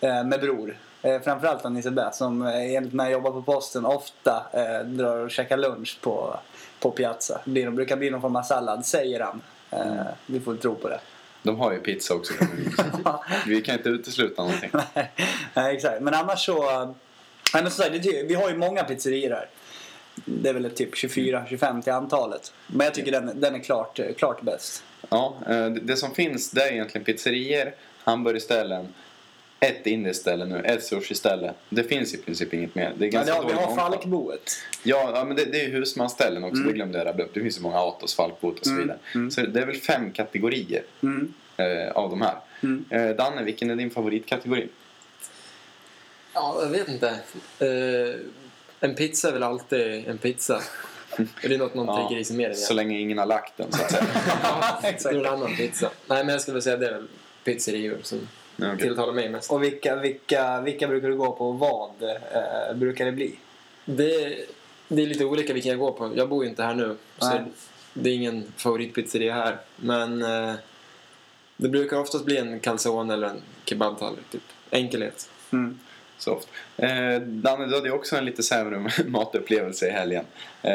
med 0.00 0.40
Bror. 0.40 0.78
Eh, 1.02 1.20
framförallt 1.20 1.64
av 1.64 1.72
Nisse 1.72 1.90
Bä 1.90 2.12
som 2.12 2.42
eh, 2.46 2.74
enligt 2.74 2.94
när 2.94 3.04
jag 3.04 3.12
jobbar 3.12 3.30
på 3.30 3.42
posten 3.42 3.84
ofta 3.86 4.46
eh, 4.52 4.86
drar 4.86 5.16
och 5.16 5.30
käkar 5.30 5.56
lunch 5.56 5.98
på, 6.00 6.36
på 6.80 6.90
Piazza. 6.90 7.40
Det 7.44 7.70
brukar 7.70 7.96
bli 7.96 8.10
någon 8.10 8.20
form 8.20 8.36
av 8.36 8.42
sallad, 8.42 8.86
säger 8.86 9.20
han. 9.20 9.42
Eh, 9.70 10.06
vi 10.26 10.40
får 10.40 10.56
tro 10.56 10.74
på 10.74 10.88
det. 10.88 11.00
De 11.42 11.60
har 11.60 11.72
ju 11.72 11.78
pizza 11.78 12.14
också. 12.14 12.32
vi 13.46 13.62
kan 13.62 13.74
inte 13.76 13.88
utesluta 13.88 14.42
någonting. 14.42 14.70
Nej, 15.54 15.76
exakt. 15.76 16.02
Men 16.02 16.14
annars 16.14 16.44
så... 16.46 16.62
Men 17.52 17.62
som 17.62 17.70
sagt, 17.70 17.92
det 17.92 17.98
ty- 17.98 18.26
vi 18.26 18.34
har 18.34 18.50
ju 18.50 18.56
många 18.56 18.84
pizzerior 18.84 19.30
här. 19.30 19.48
Det 20.24 20.48
är 20.48 20.54
väl 20.54 20.70
typ 20.70 20.94
24-25 20.94 21.82
till 21.82 21.92
antalet. 21.92 22.52
Men 22.66 22.84
jag 22.84 22.94
tycker 22.94 23.12
den, 23.12 23.40
den 23.40 23.54
är 23.54 23.58
klart, 23.58 23.98
eh, 23.98 24.12
klart 24.14 24.42
bäst. 24.42 24.82
Ja, 25.08 25.34
eh, 25.48 25.66
det- 25.66 25.96
som 25.96 26.14
finns 26.14 26.50
det 26.50 26.62
är 26.62 26.72
egentligen 26.72 27.04
pizzerior, 27.04 27.74
hamburgerställen, 28.04 28.94
ett 29.60 29.86
indieställe 29.86 30.44
nu, 30.44 30.60
ett 30.64 30.84
sushiställe. 30.84 31.54
Det 31.68 31.82
finns 31.84 32.14
i 32.14 32.16
princip 32.18 32.54
inget 32.54 32.74
mer. 32.74 32.92
Det 32.98 33.04
är 33.04 33.06
Ja, 33.06 33.12
ganska 33.12 33.32
det 33.34 33.40
har, 33.40 33.48
vi 33.48 33.54
har. 33.56 33.76
Falkboet. 33.76 34.56
Ja, 34.82 35.10
ja, 35.14 35.24
men 35.24 35.36
det, 35.36 35.44
det 35.44 35.60
är 35.64 35.68
husmansställen 35.70 36.44
också. 36.44 36.56
Mm. 36.56 36.66
Det 36.66 36.72
glömde 36.72 36.98
jag 36.98 37.06
rabbla 37.06 37.24
upp. 37.24 37.34
Det 37.34 37.40
finns 37.40 37.58
ju 37.58 37.62
många 37.62 37.78
Atos, 37.78 38.14
Falkbot 38.14 38.58
och 38.58 38.64
så 38.66 38.70
Mm, 38.70 38.82
vidare. 38.82 38.98
mm. 39.14 39.30
Så 39.30 39.40
det 39.40 39.60
är 39.60 39.66
väl 39.66 39.76
fem 39.76 40.12
kategorier 40.12 40.82
Mm. 41.02 41.34
eh, 41.56 41.92
av 41.92 42.10
de 42.10 42.22
här. 42.22 42.34
Mm. 42.62 42.84
Eh, 42.90 43.16
Danne, 43.16 43.42
vilken 43.42 43.70
är 43.70 43.76
din 43.76 43.90
favoritkategori? 43.90 44.68
Ja, 46.34 46.58
jag 46.62 46.68
vet 46.70 46.88
inte. 46.88 47.08
Eh, 47.58 48.20
en 48.80 48.94
pizza 48.94 49.28
är 49.28 49.32
väl 49.32 49.42
alltid 49.42 50.08
en 50.08 50.18
pizza. 50.18 50.60
Är 51.42 51.48
det 51.48 51.56
något 51.58 51.74
man 51.74 51.86
Ja, 51.86 51.96
tänker 51.96 52.16
i 52.16 52.24
sig 52.24 52.36
mer 52.36 52.48
än 52.48 52.54
Så 52.56 52.74
länge 52.74 52.98
ingen 52.98 53.18
har 53.18 53.26
lagt 53.26 53.56
den 53.56 53.72
så 53.72 53.82
att 53.82 53.90
säga. 53.90 54.04
Det 54.82 54.88
Exakt. 54.88 55.14
är 55.14 55.18
en 55.20 55.26
annan 55.26 55.56
pizza. 55.56 55.90
Nej, 56.06 56.24
men 56.24 56.28
jag 56.32 56.40
skulle 56.40 56.52
väl 56.54 56.62
säga 56.62 56.76
det 56.76 56.86
är 56.88 56.92
väl 56.92 57.08
pizzerior 57.44 57.98
som 58.02 58.28
Okej. 58.56 58.78
tilltalar 58.78 59.12
mig 59.12 59.28
mest. 59.28 59.52
Och 59.52 59.62
vilka, 59.62 59.96
vilka, 59.96 60.60
vilka 60.60 60.88
brukar 60.88 61.08
du 61.08 61.16
gå 61.16 61.32
på 61.32 61.48
och 61.48 61.58
vad 61.58 61.90
eh, 62.02 62.76
brukar 62.76 63.04
det 63.04 63.12
bli? 63.12 63.38
Det, 63.84 64.38
det 64.88 65.02
är 65.02 65.06
lite 65.06 65.24
olika 65.24 65.52
vilken 65.52 65.70
jag 65.70 65.78
går 65.78 65.92
på. 65.92 66.12
Jag 66.16 66.28
bor 66.28 66.44
ju 66.44 66.50
inte 66.50 66.62
här 66.62 66.74
nu. 66.74 66.96
Så 67.18 67.38
det 67.94 68.10
är 68.10 68.14
ingen 68.14 68.52
favoritpizzeria 68.56 69.34
här. 69.34 69.58
Men 69.76 70.22
eh, 70.22 70.54
det 71.56 71.68
brukar 71.68 71.98
oftast 71.98 72.24
bli 72.24 72.36
en 72.36 72.60
calzone 72.60 73.14
eller 73.14 73.28
en 73.28 73.42
kebabtallrik. 73.64 74.30
Typ. 74.30 74.42
Enkelhet. 74.70 75.30
Mm. 75.50 75.78
Soft. 76.18 76.48
Eh, 76.76 77.20
Danne, 77.20 77.66
du 77.66 77.74
hade 77.74 77.88
ju 77.88 77.94
också 77.94 78.16
en 78.16 78.24
lite 78.24 78.42
sämre 78.42 78.90
matupplevelse 79.06 79.86
i 79.88 79.90
helgen. 79.90 80.24
Eh, 80.62 80.72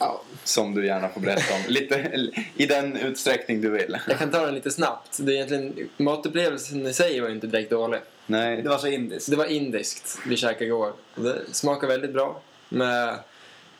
Ja. 0.00 0.22
som 0.44 0.74
du 0.74 0.86
gärna 0.86 1.08
får 1.08 1.20
berätta 1.20 1.54
om. 1.54 1.60
Lite 1.68 2.10
i 2.56 2.66
den 2.66 2.96
utsträckning 2.96 3.60
du 3.60 3.70
vill. 3.70 3.96
Jag 4.08 4.18
kan 4.18 4.30
ta 4.30 4.46
den 4.46 4.54
lite 4.54 4.70
snabbt. 4.70 5.16
Det 5.20 5.32
är 5.32 5.34
egentligen, 5.34 5.88
matupplevelsen 5.96 6.86
i 6.86 6.92
sig 6.92 7.20
var 7.20 7.28
ju 7.28 7.34
inte 7.34 7.46
direkt 7.46 7.70
dålig. 7.70 8.00
Nej, 8.26 8.62
Det 8.62 8.68
var 8.68 8.78
så 8.78 8.86
indiskt. 8.86 9.30
Det 9.30 9.36
var 9.36 9.44
indiskt 9.46 10.18
vi 10.26 10.36
käkade 10.36 10.64
igår. 10.64 10.92
Det 11.14 11.34
smakade 11.52 11.92
väldigt 11.92 12.12
bra. 12.12 12.40
Med 12.68 13.14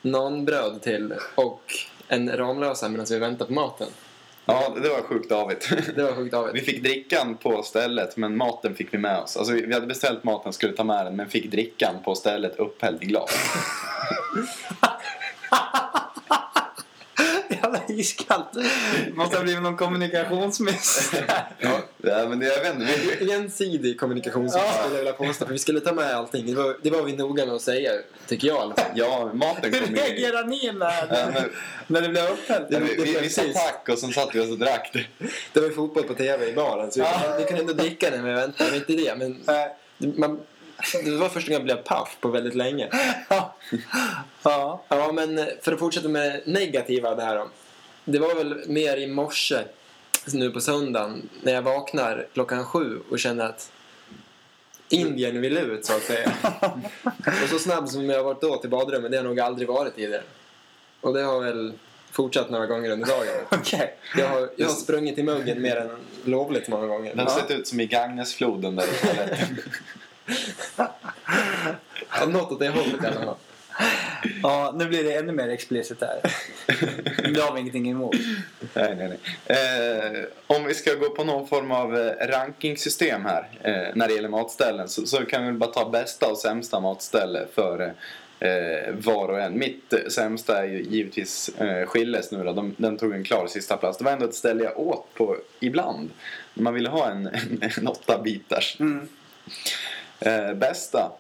nanbröd 0.03 0.83
till 0.83 1.15
och 1.35 1.63
en 2.09 2.37
Ramlösa 2.37 2.89
medan 2.89 3.07
vi 3.11 3.19
väntar 3.19 3.47
på 3.47 3.53
maten. 3.53 3.89
Ja, 4.49 4.75
det 4.83 4.89
var 4.89 5.03
sjukt 5.03 5.33
avigt. 5.33 5.69
Det 5.97 6.03
var 6.03 6.13
sjukt 6.13 6.35
av 6.35 6.51
Vi 6.53 6.61
fick 6.61 6.83
drickan 6.83 7.37
på 7.37 7.63
stället, 7.63 8.17
men 8.17 8.37
maten 8.37 8.75
fick 8.75 8.95
vi 8.95 8.99
med 8.99 9.19
oss. 9.19 9.37
Alltså, 9.37 9.53
vi 9.53 9.67
vi 9.67 9.75
hade 9.75 9.87
beställt 9.87 10.25
maten, 10.25 10.53
skulle 10.53 10.73
ta 10.73 10.85
med 10.85 11.07
den, 11.07 11.17
men 11.17 11.29
fick 11.29 11.51
drickan 11.51 11.95
på 12.05 12.15
stället 12.15 12.59
upphälld 12.59 13.03
i 13.03 13.07
glas. 13.07 13.31
Jävla 17.51 17.81
iskallt. 17.99 18.49
Måste 19.15 19.37
ha 19.37 19.43
blivit 19.45 19.63
någon 19.63 19.77
kommunikationsmiss. 19.77 21.13
Ja, 22.03 22.29
men 22.29 22.39
det, 22.39 22.47
jag 22.47 22.63
vet 22.63 22.75
inte, 22.75 23.35
Ensidig 23.35 24.01
kommunikation 24.01 24.51
som 24.51 24.61
Ja. 24.61 24.73
skulle 24.73 24.95
jag 24.95 24.99
vilja 24.99 25.13
påstå. 25.13 25.47
För 25.47 25.53
vi 25.53 25.59
skulle 25.59 25.81
ta 25.81 25.93
med 25.93 26.15
allting. 26.15 26.47
Det 26.47 26.55
var, 26.55 26.77
det 26.83 26.91
var 26.91 27.03
vi 27.03 27.13
noga 27.17 27.47
med 27.47 27.55
att 27.55 27.63
säga, 27.63 27.91
tycker 28.27 28.49
jag 28.49 28.75
ja, 28.95 29.31
maten 29.35 29.73
Hur 29.75 29.81
kom 29.81 29.95
ju... 29.95 30.01
reagerar 30.01 30.45
ni 30.45 30.73
när, 30.73 31.17
Ja, 31.19 31.31
men, 31.35 31.51
när 31.87 32.01
det 32.03 32.09
blev 32.09 32.25
upphällt? 32.31 32.67
ja, 32.71 32.79
vi, 32.79 32.95
vi, 33.05 33.13
det 33.13 33.21
vi 33.21 33.31
sa 33.31 33.43
tack 33.55 33.89
och 33.89 33.99
sen 33.99 34.13
satt 34.13 34.35
vi 34.35 34.41
oss 34.41 34.51
och 34.51 34.59
drack 34.59 34.91
det. 34.93 35.27
Det 35.53 35.61
var 35.61 35.69
ju 35.69 35.75
fotboll 35.75 36.03
på 36.05 36.15
TV 36.15 36.49
i 36.49 36.53
baren. 36.53 36.93
Så 36.93 37.01
vi, 37.01 37.07
Ja. 37.07 37.35
vi 37.39 37.45
kunde 37.45 37.61
ändå 37.61 37.73
dricka 37.73 38.11
när 38.11 38.23
vi 38.23 38.33
väntade. 38.33 38.71
Det 38.71 38.77
inte 38.77 38.93
det. 38.93 39.15
Men 39.17 39.43
man, 40.17 40.41
det 41.05 41.11
var 41.11 41.29
första 41.29 41.49
gången 41.51 41.67
jag 41.69 41.77
blev 41.77 41.85
paff 41.85 42.17
på 42.21 42.29
väldigt 42.29 42.55
länge. 42.55 42.89
Ja. 43.29 43.57
ja. 44.43 44.85
Ja, 44.89 45.13
men 45.13 45.49
för 45.63 45.73
att 45.73 45.79
fortsätta 45.79 46.09
med 46.09 46.23
det 46.45 46.53
negativa 46.53 47.15
där 47.15 47.37
då. 47.37 47.49
Det 48.11 48.19
var 48.19 48.35
väl 48.35 48.69
mer 48.69 48.97
i 48.97 49.07
morse, 49.07 49.65
nu 50.27 50.51
på 50.51 50.61
söndagen, 50.61 51.29
när 51.43 51.53
jag 51.55 51.63
vaknar 51.63 52.27
klockan 52.35 52.65
sju 52.65 52.99
och 53.11 53.19
känner 53.19 53.45
att 53.45 53.73
Indien 54.89 55.41
vill 55.41 55.57
ut, 55.57 55.87
så 55.87 55.97
att 55.97 56.03
säga. 56.03 56.33
och 57.43 57.49
så 57.51 57.59
snabb 57.59 57.89
som 57.89 58.11
jag 58.11 58.25
varit 58.25 58.41
då 58.41 58.57
till 58.57 58.71
badrummet, 58.71 59.11
det 59.11 59.17
har 59.17 59.25
jag 59.25 59.31
nog 59.31 59.41
aldrig 59.41 59.69
varit 59.69 59.95
tidigare. 59.95 60.23
Och 61.01 61.15
det 61.15 61.23
har 61.23 61.41
väl 61.41 61.73
fortsatt 62.11 62.51
några 62.51 62.67
gånger 62.67 62.91
under 62.91 63.07
dagen. 63.07 63.27
Okej. 63.51 63.99
Jag 64.17 64.29
har, 64.29 64.51
jag 64.57 64.67
har 64.67 64.75
sprungit 64.75 65.19
i 65.19 65.23
muggen 65.23 65.63
mer 65.63 65.77
än 65.77 65.91
lovligt 66.25 66.69
många 66.69 66.87
gånger. 66.87 67.15
Den 67.15 67.27
har 67.27 67.41
sett 67.41 67.51
ut 67.51 67.69
som 67.69 67.81
i 67.81 67.87
Gagnesfloden 67.87 68.77
där 68.77 68.85
i 68.85 69.07
toaletten. 69.07 69.59
Något 72.33 72.53
åt 72.53 72.59
det 72.59 72.69
hållet 72.69 73.05
i 73.05 73.07
alla 73.07 73.25
fall. 73.25 73.37
Ja, 74.43 74.75
nu 74.77 74.87
blir 74.87 75.05
det 75.05 75.15
ännu 75.15 75.33
mer 75.33 75.49
explicit 75.49 76.01
här. 76.01 76.21
Det 77.35 77.41
har 77.41 77.55
vi 77.55 77.61
ingenting 77.61 77.91
emot. 77.91 78.17
Nej, 78.75 78.97
nej, 78.97 79.09
nej. 79.09 79.19
Eh, 79.59 80.25
om 80.47 80.65
vi 80.65 80.75
ska 80.75 80.95
gå 80.95 81.11
på 81.11 81.25
någon 81.25 81.49
form 81.49 81.71
av 81.71 81.99
eh, 81.99 82.27
rankingsystem 82.27 83.25
här 83.25 83.49
eh, 83.63 83.95
när 83.95 84.09
det 84.09 84.15
gäller 84.15 84.29
matställen 84.29 84.89
så, 84.89 85.07
så 85.07 85.25
kan 85.25 85.47
vi 85.47 85.53
bara 85.53 85.71
ta 85.71 85.91
bästa 85.91 86.31
och 86.31 86.39
sämsta 86.39 86.81
matställe 86.81 87.47
för 87.55 87.95
eh, 88.41 88.95
var 88.95 89.29
och 89.29 89.41
en. 89.41 89.59
Mitt 89.59 89.93
eh, 89.93 89.99
sämsta 90.09 90.65
är 90.65 90.69
ju 90.69 90.83
givetvis 90.83 91.49
eh, 91.49 91.87
Skilles 91.87 92.33
nu 92.33 92.45
då. 92.45 92.53
De, 92.53 92.75
den 92.77 92.97
tog 92.97 93.13
en 93.13 93.25
klar 93.25 93.47
sista 93.47 93.77
plats. 93.77 93.99
Det 93.99 94.05
var 94.05 94.13
ändå 94.13 94.25
ett 94.25 94.35
ställe 94.35 94.65
jag 94.65 94.79
åt 94.79 95.15
på 95.15 95.37
ibland. 95.61 96.11
Man 96.55 96.75
ville 96.75 96.89
ha 96.89 97.11
en, 97.11 97.27
en, 97.61 97.71
en 97.79 97.89
åtta 97.89 98.19
bitars. 98.19 98.77
Mm. 98.81 99.09
Eh, 100.21 100.55
bästa. 100.55 101.13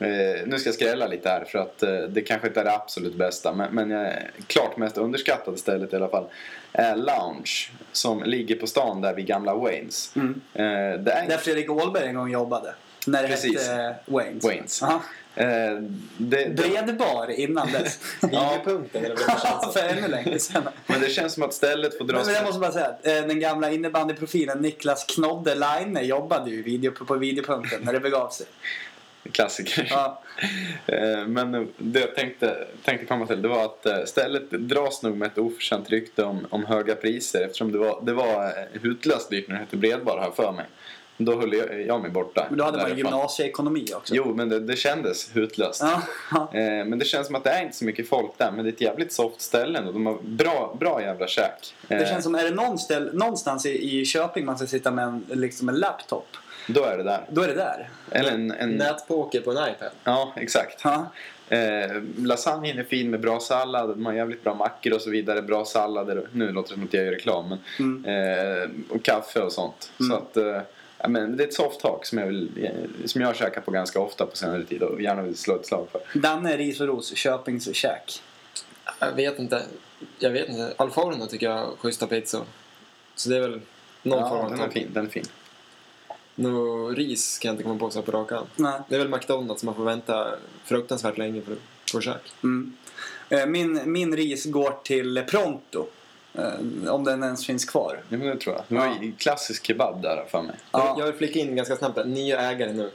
Eh, 0.00 0.46
nu 0.46 0.58
ska 0.58 0.68
jag 0.68 0.74
skrälla 0.74 1.06
lite 1.06 1.28
här 1.28 1.44
för 1.44 1.58
att 1.58 1.82
eh, 1.82 2.00
det 2.00 2.20
kanske 2.20 2.48
inte 2.48 2.60
är 2.60 2.64
det 2.64 2.74
absolut 2.74 3.14
bästa 3.14 3.52
men, 3.52 3.74
men 3.74 3.92
eh, 4.06 4.12
klart 4.46 4.76
mest 4.76 4.98
underskattade 4.98 5.58
stället 5.58 5.92
i 5.92 5.96
alla 5.96 6.08
fall 6.08 6.26
är 6.72 6.96
Lounge 6.96 7.70
som 7.92 8.22
ligger 8.22 8.56
på 8.56 8.66
stan 8.66 9.00
där 9.00 9.14
vid 9.14 9.26
gamla 9.26 9.54
Waynes. 9.54 10.12
Mm. 10.16 10.40
Eh, 10.54 10.62
det 11.00 11.12
är 11.12 11.28
Där 11.28 11.36
Fredrik 11.38 11.70
Åhlberg 11.70 12.06
en 12.08 12.14
gång 12.14 12.30
jobbade. 12.30 12.74
När 13.06 13.22
det 13.22 13.28
Precis. 13.28 13.68
hette 13.68 13.94
Waynes. 14.06 14.44
Waynes. 14.44 14.80
Ja. 14.82 15.02
Eh, 15.34 15.46
det, 16.16 16.44
det, 16.44 16.48
Bredbar 16.54 17.30
innan 17.30 17.72
dess. 17.72 17.98
Videopunkten 18.22 19.04
eller 19.04 19.16
vad 19.16 19.26
det 19.26 19.32
Ja, 19.44 19.60
känns 19.62 19.74
för 19.76 19.88
ännu 19.88 20.08
längre 20.08 20.38
sedan. 20.38 20.62
men 20.86 21.00
det 21.00 21.08
känns 21.08 21.34
som 21.34 21.42
att 21.42 21.54
stället 21.54 21.98
får 21.98 22.04
Men 22.04 22.14
dras 22.14 22.32
jag 22.34 22.44
måste 22.44 22.60
bara 22.60 22.72
säga 22.72 22.86
att 22.86 23.06
eh, 23.06 23.12
den 23.14 23.40
gamla 23.40 23.70
innebandyprofilen 23.70 24.58
Niklas 24.58 25.04
Knodde 25.04 25.54
Line 25.54 25.98
jobbade 26.02 26.50
ju 26.50 26.58
i 26.58 26.62
video, 26.62 26.90
på 26.92 27.14
videopunkten 27.14 27.80
när 27.82 27.92
det 27.92 28.00
begav 28.00 28.28
sig. 28.28 28.46
Klassiker. 29.32 29.86
Ja. 29.90 30.22
Eh, 30.86 31.26
Men 31.26 31.68
det 31.78 32.00
jag 32.00 32.14
tänkte, 32.14 32.66
tänkte 32.84 33.06
komma 33.06 33.26
till 33.26 33.42
det 33.42 33.48
var 33.48 33.64
att 33.64 33.86
eh, 33.86 34.04
stället 34.04 34.50
dras 34.50 35.02
nog 35.02 35.16
med 35.16 35.26
ett 35.26 35.38
oförtjänt 35.38 35.90
rykte 35.90 36.24
om, 36.24 36.46
om 36.50 36.64
höga 36.64 36.94
priser 36.94 37.44
eftersom 37.44 37.72
det 37.72 37.78
var, 37.78 38.00
det 38.02 38.12
var 38.12 38.44
eh, 38.44 38.80
hutlöst 38.82 39.30
dyrt 39.30 39.48
när 39.48 39.54
det 39.54 39.60
hette 39.60 39.76
Bredbar 39.76 40.18
här 40.18 40.30
för 40.30 40.52
mig. 40.52 40.64
Då 41.16 41.40
höll 41.40 41.52
jag, 41.54 41.82
jag 41.86 42.00
mig 42.00 42.10
borta. 42.10 42.46
Men 42.48 42.58
då 42.58 42.64
hade 42.64 42.78
man 42.78 42.96
gymnasieekonomi 42.96 43.86
också. 43.96 44.14
Jo, 44.14 44.34
men 44.34 44.48
det, 44.48 44.60
det 44.60 44.76
kändes 44.76 45.36
hutlöst. 45.36 45.82
Ja. 46.30 46.48
Eh, 46.58 46.84
Men 46.84 46.98
det 46.98 47.04
känns 47.04 47.26
som 47.26 47.36
att 47.36 47.44
det 47.44 47.50
är 47.50 47.62
inte 47.62 47.76
så 47.76 47.84
mycket 47.84 48.08
folk 48.08 48.30
där. 48.36 48.50
Men 48.52 48.64
det 48.64 48.70
är 48.70 48.72
ett 48.72 48.80
jävligt 48.80 49.12
soft 49.12 49.40
ställe 49.40 49.80
och 49.80 49.92
de 49.92 50.06
har 50.06 50.18
bra, 50.22 50.76
bra 50.80 51.02
jävla 51.02 51.26
käk. 51.26 51.74
Det 51.88 51.94
Eh, 51.94 52.08
känns 52.08 52.24
som, 52.24 52.34
är 52.34 52.44
det 52.44 52.50
någon 52.50 52.78
ställ, 52.78 53.10
någonstans 53.14 53.66
i, 53.66 54.00
i 54.00 54.04
Köping 54.04 54.44
man 54.44 54.58
ska 54.58 54.66
sitta 54.66 54.90
med 54.90 55.04
en, 55.04 55.24
liksom 55.28 55.68
en 55.68 55.74
laptop, 55.74 56.28
Då 56.70 56.84
är 56.84 56.96
det 56.96 57.02
där. 57.02 57.20
då 57.30 57.42
är 57.42 57.48
det 57.48 57.54
där. 57.54 57.88
Eller 58.10 58.30
en... 58.32 58.50
en 58.50 58.70
Nätpoker 58.70 59.40
på 59.40 59.50
en 59.50 59.56
iPad. 59.70 59.90
ja, 60.04 60.32
exakt. 60.36 60.80
Ja. 60.84 61.06
Eh, 61.48 62.02
lasagnen 62.18 62.78
är 62.78 62.84
fin 62.84 63.10
med 63.10 63.20
bra 63.20 63.40
sallad, 63.40 63.88
de 63.88 64.06
har 64.06 64.12
jävligt 64.12 64.44
bra 64.44 64.54
mackor 64.54 64.92
och 64.94 65.00
så 65.02 65.10
vidare. 65.10 65.42
Bra 65.42 65.64
sallader. 65.64 66.28
Nu 66.32 66.52
låter 66.52 66.68
det 66.68 66.74
som 66.74 66.84
att 66.84 66.94
jag 66.94 67.04
gör 67.04 67.12
reklam. 67.12 67.48
Men, 67.48 67.58
Mm. 67.78 68.62
eh, 68.62 68.68
och 68.96 69.02
kaffe 69.02 69.40
och 69.40 69.52
sånt. 69.52 69.92
Mm. 70.00 70.10
Så 70.10 70.16
att, 70.16 70.36
eh, 70.36 71.08
men 71.08 71.36
det 71.36 71.44
är 71.44 71.48
ett 71.48 71.54
soft 71.54 71.80
talk 71.80 72.06
som 72.06 72.18
jag, 72.18 72.26
vill, 72.26 72.50
eh, 72.64 73.06
som 73.06 73.20
jag 73.20 73.28
har 73.28 73.34
käkat 73.34 73.64
på 73.64 73.70
ganska 73.70 74.00
ofta 74.00 74.26
på 74.26 74.36
senare 74.36 74.64
tid 74.64 74.82
och 74.82 75.02
gärna 75.02 75.22
vill 75.22 75.36
slå 75.36 75.54
ett 75.56 75.66
slag 75.66 75.86
för. 75.92 76.18
Danne 76.18 76.56
Ris 76.56 76.80
och 76.80 76.86
Ros, 76.86 77.16
Köpings 77.16 77.74
käk. 77.74 78.22
Jag 79.00 79.12
vet 79.12 79.38
inte. 79.38 79.62
Jag 80.18 80.30
vet 80.30 80.48
inte. 80.48 80.72
Alforno 80.76 81.26
tycker 81.26 81.46
jag 81.46 81.56
har 81.56 81.76
schyssta 81.76 82.06
pizzor. 82.06 82.44
Så 83.14 83.28
det 83.30 83.36
är 83.36 83.40
väl 83.40 83.60
någon 84.02 84.28
form 84.28 84.38
Ja, 84.38 84.44
av 84.44 84.50
den 84.50 84.60
är 84.60 84.68
fin. 84.70 84.88
Den 84.92 85.06
är 85.06 85.10
fin. 85.10 85.24
Nå, 86.40 86.88
ris 86.88 87.38
kan 87.38 87.48
jag 87.48 87.52
inte 87.54 87.62
komma 87.64 87.78
på 87.78 87.90
så 87.90 87.98
här 87.98 88.06
på 88.06 88.12
rak 88.12 88.32
arm. 88.32 88.46
Nej. 88.56 88.80
Det 88.88 88.94
är 88.94 88.98
väl 88.98 89.08
McDonalds 89.08 89.62
man 89.64 89.74
får 89.74 89.84
vänta 89.84 90.26
fruktansvärt 90.64 91.18
länge 91.18 91.42
för 91.42 91.52
att 91.52 91.58
få 91.92 92.00
käk. 92.00 92.32
Mm. 92.42 92.72
Eh, 93.28 93.46
Min, 93.46 93.92
min 93.92 94.16
ris 94.16 94.44
går 94.46 94.74
till 94.84 95.22
Pronto. 95.30 95.86
Eh, 96.34 96.88
Om 96.94 97.04
den 97.04 97.22
ens 97.22 97.46
finns 97.46 97.64
kvar. 97.64 98.00
Ja, 98.08 98.16
men 98.16 98.26
det 98.26 98.36
tror 98.36 98.54
jag. 98.56 98.64
Det 98.68 98.74
var 98.74 98.86
Ja. 98.86 99.10
klassisk 99.18 99.66
kebab 99.66 100.02
där 100.02 100.24
för 100.30 100.42
mig. 100.42 100.56
Ja. 100.72 100.96
Jag 100.98 101.06
vill 101.06 101.14
flika 101.14 101.38
in 101.38 101.56
ganska 101.56 101.76
snabbt 101.76 101.94
där. 101.94 102.04
Nya 102.04 102.40
ägare 102.40 102.72
nu. 102.72 102.90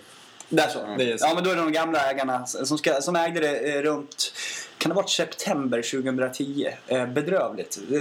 Där 0.55 0.67
så. 0.67 0.79
Det 0.97 1.11
är 1.11 1.17
så. 1.17 1.25
Ja, 1.25 1.31
men 1.35 1.43
då 1.43 1.49
är 1.49 1.55
det 1.55 1.61
de 1.61 1.71
gamla 1.71 1.99
ägarna 2.11 2.45
som, 2.45 2.77
ska, 2.77 3.01
som 3.01 3.15
ägde 3.15 3.39
det 3.39 3.73
eh, 3.75 3.81
runt, 3.81 4.33
kan 4.77 4.89
det 4.89 4.95
ha 4.95 5.01
varit 5.01 5.09
september 5.09 5.81
2010? 5.81 6.69
Eh, 6.87 7.05
bedrövligt. 7.05 7.77
Eh, 7.91 7.99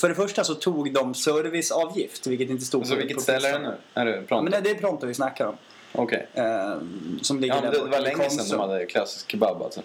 För 0.00 0.08
det 0.08 0.14
första 0.14 0.44
så 0.44 0.54
tog 0.54 0.92
de 0.92 1.14
serviceavgift, 1.14 2.26
vilket 2.26 2.50
inte 2.50 2.64
stod 2.64 2.86
Så 2.86 2.94
vilket 2.94 3.20
ställe 3.20 3.48
är 3.48 3.52
det 3.52 3.58
nu? 3.68 3.74
Är 3.94 4.04
det 4.04 4.16
Ja, 4.16 4.22
Pronto? 4.28 4.50
men 4.50 4.62
det, 4.62 4.70
är 4.70 4.74
Pronto 4.74 5.06
vi 5.06 5.14
snackar 5.14 5.46
om. 5.46 5.56
Okej. 5.92 6.26
Eh, 6.34 6.76
som 7.22 7.40
ligger 7.40 7.54
Ja, 7.54 7.60
men 7.62 7.70
det, 7.72 7.78
det 7.78 7.84
var 7.90 8.00
länge 8.00 8.30
sedan 8.30 8.58
de 8.58 8.70
hade 8.70 8.86
klassisk 8.86 9.30
kebab 9.30 9.62
alltså. 9.62 9.80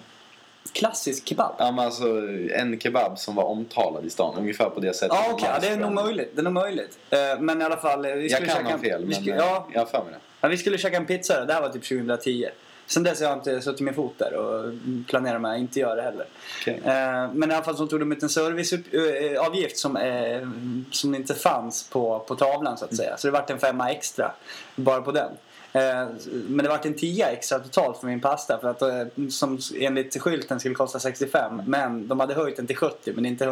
Klassisk 0.73 1.27
kebab. 1.27 1.55
Ja, 1.59 1.71
men 1.71 1.85
alltså 1.85 2.05
en 2.53 2.79
kebab 2.79 3.19
som 3.19 3.35
var 3.35 3.43
omtalad 3.43 4.05
i 4.05 4.09
stan. 4.09 4.35
Ungefär 4.37 4.69
på 4.69 4.79
det 4.79 4.93
sättet. 4.93 5.17
Ja, 5.21 5.29
okej. 5.31 5.49
ja, 5.53 5.59
det 5.61 5.67
är 5.67 5.77
nog 5.77 5.93
möjligt. 5.93 6.31
Det 6.35 6.41
är 6.41 6.43
nog 6.43 6.53
möjligt. 6.53 6.97
Eh, 7.09 7.19
men 7.39 7.61
i 7.61 7.65
alla 7.65 7.77
fall. 7.77 8.05
eh, 8.05 8.11
Vi 8.13 8.21
Jag 8.21 8.31
skulle 8.31 8.47
kan 8.47 8.55
käka 8.63 8.75
ha 8.75 8.77
fel, 8.83 9.01
vi 9.01 9.05
men 9.05 9.15
skulle, 9.15 9.31
eh, 9.35 9.37
ja, 9.39 9.67
jag 9.73 9.79
har 9.81 9.85
för 9.85 10.03
mig 10.03 10.13
det. 10.13 10.19
Ja, 10.41 10.47
vi 10.47 10.57
skulle 10.57 10.77
käka 10.77 10.97
en 10.97 11.05
pizza. 11.05 11.45
Det 11.45 11.53
här 11.53 11.61
var 11.61 11.69
typ 11.69 11.87
2010. 11.87 12.47
Sen 12.85 13.03
dess 13.03 13.19
har 13.21 13.27
jag 13.27 13.37
inte 13.37 13.61
suttit 13.61 13.81
min 13.81 13.93
fot 13.93 14.13
där 14.17 14.33
och 14.33 14.73
planerar 15.07 15.39
med 15.39 15.51
att 15.51 15.57
inte 15.59 15.79
göra 15.79 15.95
det 15.95 16.01
heller. 16.01 16.25
Okej. 16.61 16.81
Eh, 16.85 17.31
Men 17.33 17.51
i 17.51 17.53
alla 17.53 17.63
fall 17.63 17.77
så 17.77 17.87
tog 17.87 17.99
de 17.99 18.11
ut 18.11 18.23
en 18.23 18.29
serviceavgift 18.29 19.77
som, 19.77 19.97
eh, 19.97 20.47
som 20.91 21.15
inte 21.15 21.33
fanns 21.35 21.89
på, 21.89 22.19
på 22.19 22.35
tavlan 22.35 22.77
så 22.77 22.85
att 22.85 22.95
säga. 22.95 23.17
Så 23.17 23.27
det 23.27 23.31
vart 23.31 23.49
en 23.49 23.59
femma 23.59 23.91
extra 23.91 24.31
bara 24.75 25.01
på 25.01 25.11
den. 25.11 25.31
Eh, 25.77 26.07
Men 26.47 26.63
det 26.63 26.69
vart 26.69 26.85
en 26.85 26.93
tia 26.93 27.27
extra 27.31 27.59
totalt 27.59 27.97
för 27.99 28.07
min 28.07 28.21
pasta 28.21 28.59
för 28.59 28.67
att 28.69 28.81
eh, 28.81 29.03
som 29.29 29.59
enligt 29.79 30.21
skylten 30.21 30.59
skulle 30.59 30.75
kosta 30.75 30.99
65 30.99 31.61
men 31.67 32.07
de 32.07 32.19
hade 32.19 32.33
höjt 32.33 32.55
den 32.57 32.67
till 32.67 32.75
70 32.75 33.11
men 33.15 33.25
inte 33.25 33.45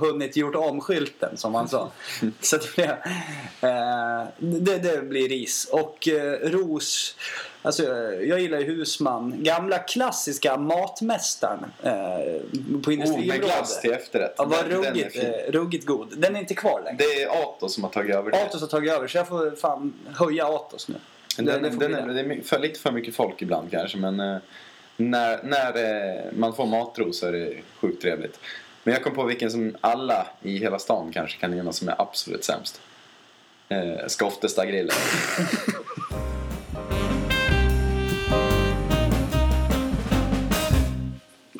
hunnit, 0.00 0.36
gjort 0.36 0.54
om 0.54 0.80
skylten 0.80 1.36
som 1.36 1.52
man 1.52 1.68
sa. 1.68 1.90
Så 2.40 2.56
det, 2.56 2.74
blev, 2.76 2.90
eh, 3.70 4.26
det, 4.38 4.78
det 4.78 5.02
blir 5.08 5.28
ris. 5.28 5.68
Och 5.72 6.08
ros, 6.42 7.16
alltså 7.62 7.82
jag 8.22 8.40
gillar 8.40 8.58
ju 8.58 8.64
Husman. 8.64 9.34
Gamla 9.38 9.78
klassiska 9.78 10.56
matmästaren 10.56 11.64
eh, 11.82 11.90
på 11.90 11.92
Oh, 11.92 12.82
med 12.86 12.92
industriområdet. 12.94 13.40
glass 13.44 13.80
till 13.80 13.92
efterrätt. 13.92 14.34
Ja, 14.38 14.44
var 14.44 14.62
Den- 14.62 14.72
är 14.84 14.90
ruggigt, 14.90 15.16
eh, 15.22 15.52
ruggigt 15.52 15.86
god. 15.86 16.08
Den 16.16 16.36
är 16.36 16.40
inte 16.40 16.54
kvar 16.54 16.82
längre. 16.84 16.96
Det 16.98 17.22
är 17.22 17.42
Atos 17.42 17.74
som 17.74 17.84
har 17.84 17.90
tagit 17.90 18.14
över 18.14 18.30
det. 18.30 18.42
Atos 18.42 18.60
har 18.60 18.68
tagit 18.68 18.92
över 18.92 19.08
så 19.08 19.18
jag 19.18 19.28
får 19.28 19.56
fan 19.56 19.94
höja 20.18 20.46
Atos 20.46 20.88
nu. 20.88 20.94
Den, 21.46 21.72
får 21.72 21.80
den, 21.80 22.06
bli 22.06 22.22
är, 22.22 22.24
det. 22.24 22.34
är 22.34 22.42
för, 22.42 22.58
lite 22.58 22.80
för 22.80 22.92
mycket 22.92 23.14
folk 23.14 23.42
ibland 23.42 23.70
kanske 23.70 23.98
men 23.98 24.20
eh, 24.20 24.36
när, 24.96 25.42
när 25.42 25.76
eh, 25.76 26.32
man 26.32 26.54
får 26.54 26.66
matro 26.66 27.12
så 27.12 27.26
är 27.26 27.32
det 27.32 27.54
sjukt 27.80 28.02
trevligt. 28.02 28.40
Men 28.84 28.94
jag 28.94 29.02
kom 29.02 29.14
på 29.14 29.24
vilken 29.24 29.50
som 29.50 29.76
alla 29.80 30.26
i 30.42 30.58
hela 30.58 30.78
stan 30.78 31.12
kanske 31.12 31.38
kan 31.38 31.54
enas 31.54 31.76
som 31.76 31.88
är 31.88 32.00
absolut 32.00 32.44
sämst. 32.44 32.80
Eh, 33.68 34.06
Skoftestad-grillen. 34.06 34.96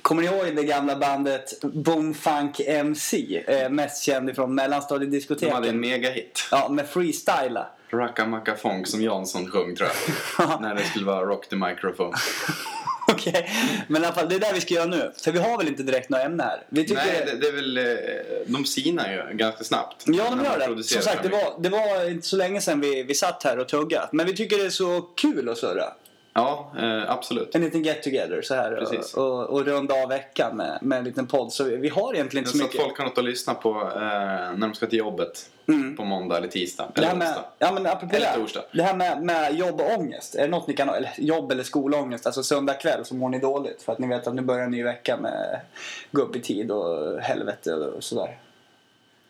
Kommer 0.02 0.22
ni 0.22 0.28
ihåg 0.28 0.56
det 0.56 0.64
gamla 0.64 0.96
bandet 0.96 1.60
Boomfunk 1.62 2.60
MC? 2.60 3.42
Eh, 3.46 3.70
mest 3.70 4.02
känd 4.02 4.30
ifrån 4.30 4.56
De 4.56 4.62
hade 4.62 4.64
en 4.64 4.70
mellanstadiediskoteken. 4.70 5.80
megahit. 5.80 6.48
Ja, 6.50 6.68
med 6.68 6.86
freestyla. 6.86 7.66
Racka 7.92 8.26
Macka 8.26 8.56
Fong 8.56 8.86
som 8.86 9.02
Jansson 9.02 9.50
sjöng 9.50 9.76
tror 9.76 9.88
jag. 10.38 10.60
när 10.60 10.74
det 10.74 10.84
skulle 10.84 11.06
vara 11.06 11.24
Rock 11.26 11.48
the 11.48 11.56
Microphone. 11.56 12.16
Okej, 13.12 13.50
men 13.88 14.02
i 14.02 14.06
alla 14.06 14.14
fall 14.14 14.28
det 14.28 14.34
är 14.34 14.38
det 14.40 14.50
vi 14.54 14.60
ska 14.60 14.74
göra 14.74 14.86
nu. 14.86 15.12
För 15.24 15.32
vi 15.32 15.38
har 15.38 15.58
väl 15.58 15.68
inte 15.68 15.82
direkt 15.82 16.08
några 16.08 16.24
ämnen 16.24 16.46
här. 16.46 16.62
Vi 16.68 16.82
tycker... 16.84 16.94
Nej, 16.94 17.22
det, 17.26 17.36
det 17.36 17.46
är 17.48 17.52
väl... 17.52 17.78
eh, 17.78 17.84
De 18.46 18.64
sinar 18.64 19.12
ju 19.12 19.36
ganska 19.36 19.64
snabbt. 19.64 20.04
Ja, 20.06 20.30
de 20.30 20.44
gör 20.44 20.76
det. 20.76 20.82
Som 20.84 21.02
sagt, 21.02 21.22
det 21.22 21.28
var, 21.28 21.54
det 21.60 21.68
var 21.68 22.10
inte 22.10 22.26
så 22.26 22.36
länge 22.36 22.60
sedan 22.60 22.80
vi, 22.80 23.02
vi 23.02 23.14
satt 23.14 23.42
här 23.42 23.58
och 23.58 23.68
tuggat. 23.68 24.12
Men 24.12 24.26
vi 24.26 24.36
tycker 24.36 24.58
det 24.58 24.64
är 24.66 24.70
så 24.70 25.00
kul 25.00 25.48
att 25.48 25.58
surra. 25.58 25.84
Ja, 26.38 26.72
eh, 26.78 27.10
absolut. 27.10 27.54
En 27.54 27.60
liten 27.60 27.82
get 27.82 28.02
together 28.02 28.42
så 28.42 28.54
här 28.54 28.76
Precis. 28.76 29.14
och, 29.14 29.24
och, 29.24 29.50
och 29.50 29.64
runda 29.64 30.02
av 30.02 30.08
veckan 30.08 30.56
med, 30.56 30.78
med 30.82 30.98
en 30.98 31.04
liten 31.04 31.26
podd. 31.26 31.52
Så 31.52 31.64
vi, 31.64 31.76
vi 31.76 31.88
har 31.88 32.14
egentligen 32.14 32.42
inte 32.46 32.50
så 32.50 32.58
Så 32.58 32.64
att 32.64 32.70
mycket. 32.72 32.86
folk 32.86 32.98
har 32.98 33.04
något 33.04 33.18
att 33.18 33.24
lyssna 33.24 33.54
på 33.54 33.70
eh, 33.70 34.00
när 34.00 34.58
de 34.60 34.74
ska 34.74 34.86
till 34.86 34.98
jobbet. 34.98 35.50
Mm. 35.68 35.96
På 35.96 36.04
måndag 36.04 36.36
eller 36.36 36.48
tisdag. 36.48 36.88
Det 36.94 36.98
Eller 37.00 37.08
här 37.08 37.16
med, 37.16 37.28
onsdag. 37.28 37.44
ja, 37.58 37.72
men 37.72 37.86
apropå 37.86 38.16
Eller 38.16 38.26
det, 38.32 38.40
torsdag. 38.40 38.62
det 38.72 38.82
här 38.82 38.96
med, 38.96 39.22
med 39.22 39.54
jobb 39.54 39.80
och 39.80 39.98
ångest. 39.98 40.34
Är 40.34 40.42
det 40.42 40.48
något 40.48 40.66
ni 40.66 40.74
kan? 40.74 40.88
Eller 40.88 41.10
jobb 41.18 41.52
eller 41.52 41.62
skolångest. 41.62 42.26
Alltså 42.26 42.42
söndag 42.42 42.74
kväll 42.74 43.04
så 43.04 43.14
mår 43.14 43.28
ni 43.28 43.38
dåligt. 43.38 43.82
För 43.82 43.92
att 43.92 43.98
ni 43.98 44.06
vet 44.06 44.26
att 44.26 44.34
nu 44.34 44.42
börjar 44.42 44.64
en 44.64 44.70
ny 44.70 44.82
vecka 44.82 45.16
med 45.16 45.60
gå 46.10 46.22
upp 46.22 46.36
i 46.36 46.40
tid 46.40 46.70
och 46.70 47.20
helvete 47.20 47.74
och 47.74 48.04
sådär. 48.04 48.38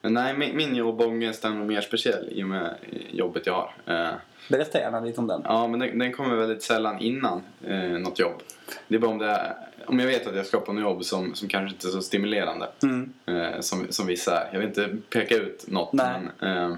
Men 0.00 0.14
nej, 0.14 0.37
min, 0.37 0.56
min 0.56 0.74
jobbångest 0.74 1.44
är 1.44 1.50
nog 1.50 1.66
mer 1.66 1.80
speciell 1.80 2.28
i 2.32 2.42
och 2.42 2.48
med 2.48 2.74
jobbet 3.11 3.46
jag 3.46 3.52
har. 3.52 3.94
Eh, 3.94 4.11
Berätta 4.48 4.78
gärna 4.78 5.00
lite 5.00 5.20
om 5.20 5.26
den. 5.26 5.42
ja, 5.44 5.68
men 5.68 5.80
den, 5.80 5.98
den 5.98 6.12
kommer 6.12 6.37
väldigt 6.37 6.62
sällan 6.62 7.00
innan 7.00 7.42
eh, 7.66 7.78
något 7.82 8.18
jobb. 8.18 8.42
Det 8.88 8.94
är 8.94 8.98
bara 8.98 9.11
om, 9.11 9.18
det 9.18 9.26
är, 9.26 9.56
om 9.87 9.98
jag 9.98 10.06
vet 10.06 10.26
att 10.26 10.37
jag 10.37 10.46
ska 10.46 10.61
på 10.61 10.72
något 10.72 10.82
jobb 10.82 11.04
som, 11.04 11.34
som 11.34 11.48
kanske 11.48 11.74
inte 11.74 11.88
är 11.88 11.90
så 11.90 12.02
stimulerande. 12.02 12.68
Mm. 12.82 13.12
Eh, 13.26 13.61
som, 13.61 13.87
som 13.90 14.06
vissa 14.06 14.40
är. 14.40 14.48
Jag 14.52 14.58
vill 14.61 14.68
inte 14.68 14.96
peka 15.11 15.34
ut 15.37 15.64
något. 15.68 15.92
Nej. 15.92 16.20
Men, 16.40 16.56
eh, 16.70 16.76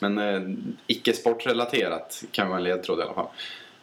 men 0.00 0.18
eh, 0.18 0.42
icke 0.86 1.12
sportrelaterat 1.12 2.24
kan 2.30 2.48
vara 2.48 2.58
en 2.58 2.64
ledtråd 2.64 2.98
i 2.98 3.02
alla 3.02 3.14
fall. 3.14 3.28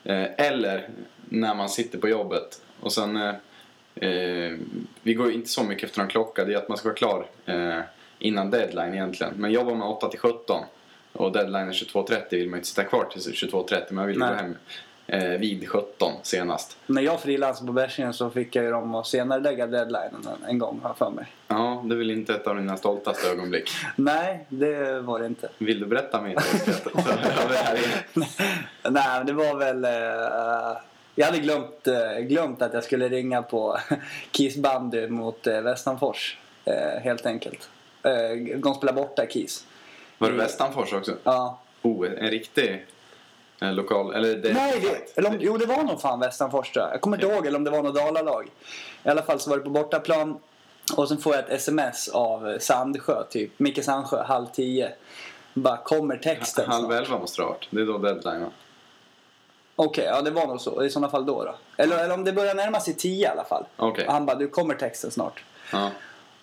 Eh, 0.03 0.47
eller 0.47 0.89
när 1.29 1.55
man 1.55 1.69
sitter 1.69 1.97
på 1.99 2.09
jobbet 2.09 2.61
och 2.79 2.93
sen... 2.93 3.17
Eh, 3.17 3.35
eh, 3.95 4.57
vi 5.01 5.13
går 5.13 5.31
inte 5.31 5.49
så 5.49 5.63
mycket 5.63 5.83
efter 5.83 5.99
någon 5.99 6.09
klocka. 6.09 6.45
Det 6.45 6.53
är 6.53 6.57
att 6.57 6.69
man 6.69 6.77
ska 6.77 6.87
vara 6.87 6.97
klar 6.97 7.25
innan 8.19 8.49
deadline 8.49 8.93
egentligen. 8.93 9.33
Men 9.35 9.51
jobbar 9.51 9.75
man 9.75 9.87
8 9.87 10.09
till 10.09 10.19
17 10.19 10.63
och 11.13 11.31
deadline 11.31 11.67
är 11.67 11.71
22.30 11.71 12.23
vill 12.31 12.49
man 12.49 12.57
inte 12.59 12.69
sitta 12.69 12.83
kvar 12.83 13.05
till 13.11 13.21
22.30. 13.21 13.93
Man 13.93 14.07
vill 14.07 14.19
Nej. 14.19 14.29
gå 14.29 14.35
hem 14.35 14.55
eh, 15.07 15.39
vid 15.39 15.69
17 15.69 16.11
senast. 16.23 16.77
När 16.85 17.01
jag 17.01 17.19
frilansade 17.21 17.67
på 17.67 17.73
Bärsingen 17.73 18.13
så 18.13 18.29
fick 18.29 18.55
jag 18.55 18.65
ju 18.65 18.71
dem 18.71 18.95
att 18.95 19.07
senare 19.07 19.39
lägga 19.39 19.67
deadlinen 19.67 20.27
en, 20.47 20.59
gång 20.59 20.79
har 20.83 20.89
jag 20.89 20.97
för 20.97 21.09
mig. 21.09 21.25
Ja, 21.47 21.83
det 21.85 21.95
är 21.95 21.97
väl 21.97 22.11
inte 22.11 22.33
ett 22.33 22.47
av 22.47 22.55
dina 22.55 22.77
stoltaste 22.77 23.29
ögonblick. 23.29 23.69
Nej, 23.95 24.45
det 24.49 25.01
var 25.01 25.19
det 25.19 25.25
inte. 25.25 25.49
Vill 25.57 25.79
du 25.79 25.85
berätta 25.85 26.21
mer? 26.21 26.35
Nej, 28.89 29.17
men 29.17 29.25
det 29.25 29.33
var 29.33 29.57
väl... 29.57 29.85
eh, 29.85 30.81
jag 31.15 31.25
hade 31.25 31.39
glömt, 31.39 31.87
eh, 31.87 32.19
glömt 32.19 32.61
att 32.61 32.73
jag 32.73 32.83
skulle 32.83 33.09
ringa 33.09 33.41
på 33.41 33.77
Kies 34.31 34.57
bandy 34.57 35.07
mot 35.07 35.47
uh, 35.47 35.61
Västanfors. 35.61 36.37
helt 37.03 37.25
enkelt. 37.25 37.69
Uh, 38.05 38.57
de 38.57 38.73
spelar 38.73 38.93
borta 38.93 39.27
Kies. 39.27 39.65
Var 40.17 40.29
det 40.29 40.37
Västanfors 40.37 40.93
också? 40.93 41.13
Ja. 41.23 41.59
Oh, 41.81 42.07
en 42.07 42.29
riktig 42.29 42.85
Eh, 43.61 43.73
lokal, 43.73 44.13
eller 44.15 44.35
det, 44.35 44.53
Nej, 44.53 44.79
det, 44.79 45.17
eller 45.17 45.29
om, 45.29 45.37
jo 45.39 45.57
det 45.57 45.65
var 45.65 45.83
nog 45.83 46.01
fan 46.01 46.19
Västanfors 46.19 46.71
tror 46.71 46.85
jag. 46.85 46.93
Jag 46.93 47.01
kommer 47.01 47.17
inte 47.17 47.27
ihåg 47.27 47.45
eller 47.45 47.57
om 47.57 47.63
det 47.63 47.71
var 47.71 47.83
något 47.83 47.95
Dalalag. 47.95 48.47
I 49.03 49.09
alla 49.09 49.21
fall 49.21 49.39
så 49.39 49.49
var 49.49 49.57
det 49.57 49.63
på 49.63 49.69
bortaplan. 49.69 50.39
Och 50.97 51.07
sen 51.07 51.17
får 51.17 51.35
jag 51.35 51.43
ett 51.43 51.51
sms 51.51 52.07
av 52.07 52.57
Sandsjö, 52.59 53.23
typ. 53.29 53.59
Micke 53.59 53.83
Sandsjö, 53.83 54.23
halv 54.23 54.45
tio. 54.45 54.91
Bara, 55.53 55.77
kommer 55.77 56.17
texten 56.17 56.69
Halv 56.69 56.85
snart? 56.85 56.93
elva 56.93 57.19
måste 57.19 57.41
det 57.41 57.45
ha 57.45 57.51
varit. 57.51 57.67
Det 57.69 57.81
är 57.81 57.85
då 57.85 57.97
deadline 57.97 58.41
va? 58.41 58.49
Okej, 59.75 60.05
ja 60.05 60.21
det 60.21 60.31
var 60.31 60.47
nog 60.47 60.61
så. 60.61 60.83
I 60.83 60.89
sådana 60.89 61.09
fall 61.09 61.25
då 61.25 61.43
då. 61.43 61.55
Eller, 61.77 62.03
eller 62.03 62.13
om 62.13 62.23
det 62.23 62.33
börjar 62.33 62.55
närma 62.55 62.79
sig 62.79 62.93
tio 62.93 63.27
i 63.27 63.31
alla 63.31 63.43
fall. 63.43 63.65
Okej. 63.77 64.07
Och 64.07 64.13
han 64.13 64.25
bara, 64.25 64.37
du 64.37 64.47
kommer 64.47 64.75
texten 64.75 65.11
snart. 65.11 65.43
Ja. 65.71 65.91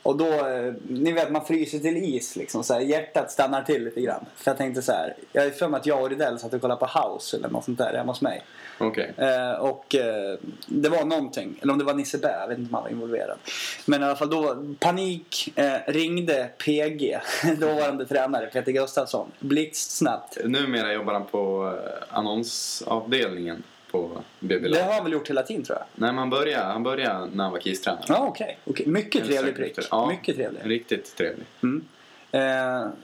Och 0.07 0.17
då, 0.17 0.27
eh, 0.27 0.75
ni 0.89 1.13
vet 1.13 1.31
man 1.31 1.45
fryser 1.45 1.79
till 1.79 1.97
is 1.97 2.37
liksom. 2.37 2.65
Så 2.65 2.75
här, 2.75 2.81
hjärtat 2.81 3.31
stannar 3.31 3.63
till 3.63 3.85
lite 3.85 4.01
grann. 4.01 4.27
För 4.37 4.51
jag 4.51 4.59
tänkte 4.59 4.83
så 4.83 4.93
här, 4.93 5.15
jag 5.33 5.45
är 5.45 5.51
för 5.51 5.69
mig 5.69 5.81
att 5.81 5.87
jag 5.87 6.03
och 6.03 6.11
Rydell 6.11 6.39
satt 6.39 6.55
och 6.55 6.61
kollade 6.61 6.81
på 6.81 6.87
House 6.87 7.37
eller 7.37 7.49
något 7.49 7.65
sånt 7.65 7.79
där 7.79 7.95
hemma 7.97 8.13
hos 8.13 8.21
mig. 8.21 8.43
Okej. 8.79 9.15
Eh, 9.17 9.53
och 9.53 9.95
eh, 9.95 10.39
det 10.67 10.89
var 10.89 11.05
någonting, 11.05 11.59
eller 11.63 11.73
om 11.73 11.79
det 11.79 11.85
var 11.85 11.95
Nisse 11.95 12.19
Bä, 12.19 12.33
jag 12.41 12.49
vet 12.49 12.59
inte 12.59 12.69
om 12.69 12.75
han 12.75 12.83
var 12.83 12.91
involverad. 12.91 13.39
Men 13.87 14.03
i 14.03 14.05
alla 14.05 14.17
fall 14.17 14.31
då, 14.31 14.65
panik, 14.79 15.59
eh, 15.59 15.79
ringde 15.87 16.51
PG, 16.65 17.19
dåvarande 17.61 18.07
tränare 18.07 18.47
Peter 18.47 18.73
Gustafsson, 18.73 19.33
blixtsnabbt. 19.39 20.39
Numera 20.45 20.93
jobbar 20.93 21.13
han 21.13 21.27
på 21.27 21.73
eh, 21.85 22.19
annonsavdelningen 22.19 23.63
på 24.03 24.23
BB 24.41 24.69
Det 24.69 24.83
har 24.83 24.93
han 24.93 25.05
väl 25.05 25.13
gjort 25.13 25.31
hela 25.31 25.43
tiden 25.43 25.65
tror 25.65 25.79
jag. 25.79 25.87
Nej, 25.95 26.09
men 26.11 26.19
han 26.19 26.31
började, 26.31 26.65
han 26.65 26.83
började 26.83 27.27
när 27.33 27.45
han 27.45 27.53
var 27.53 27.61
KIS-tränare. 27.61 28.05
Ja, 28.09 28.27
okej. 28.29 28.59
okej. 28.65 28.87
Mycket 28.87 29.23
Eller 29.25 29.37
trevlig 29.43 29.55
strax 29.55 29.75
prick. 29.77 29.89
Ja, 29.91 30.07
Mycket 30.09 30.37
trevlig. 30.37 30.61
Riktigt 30.65 31.17
trevlig. 31.17 31.47
Mm. 31.63 31.85
Eh, 32.33 32.41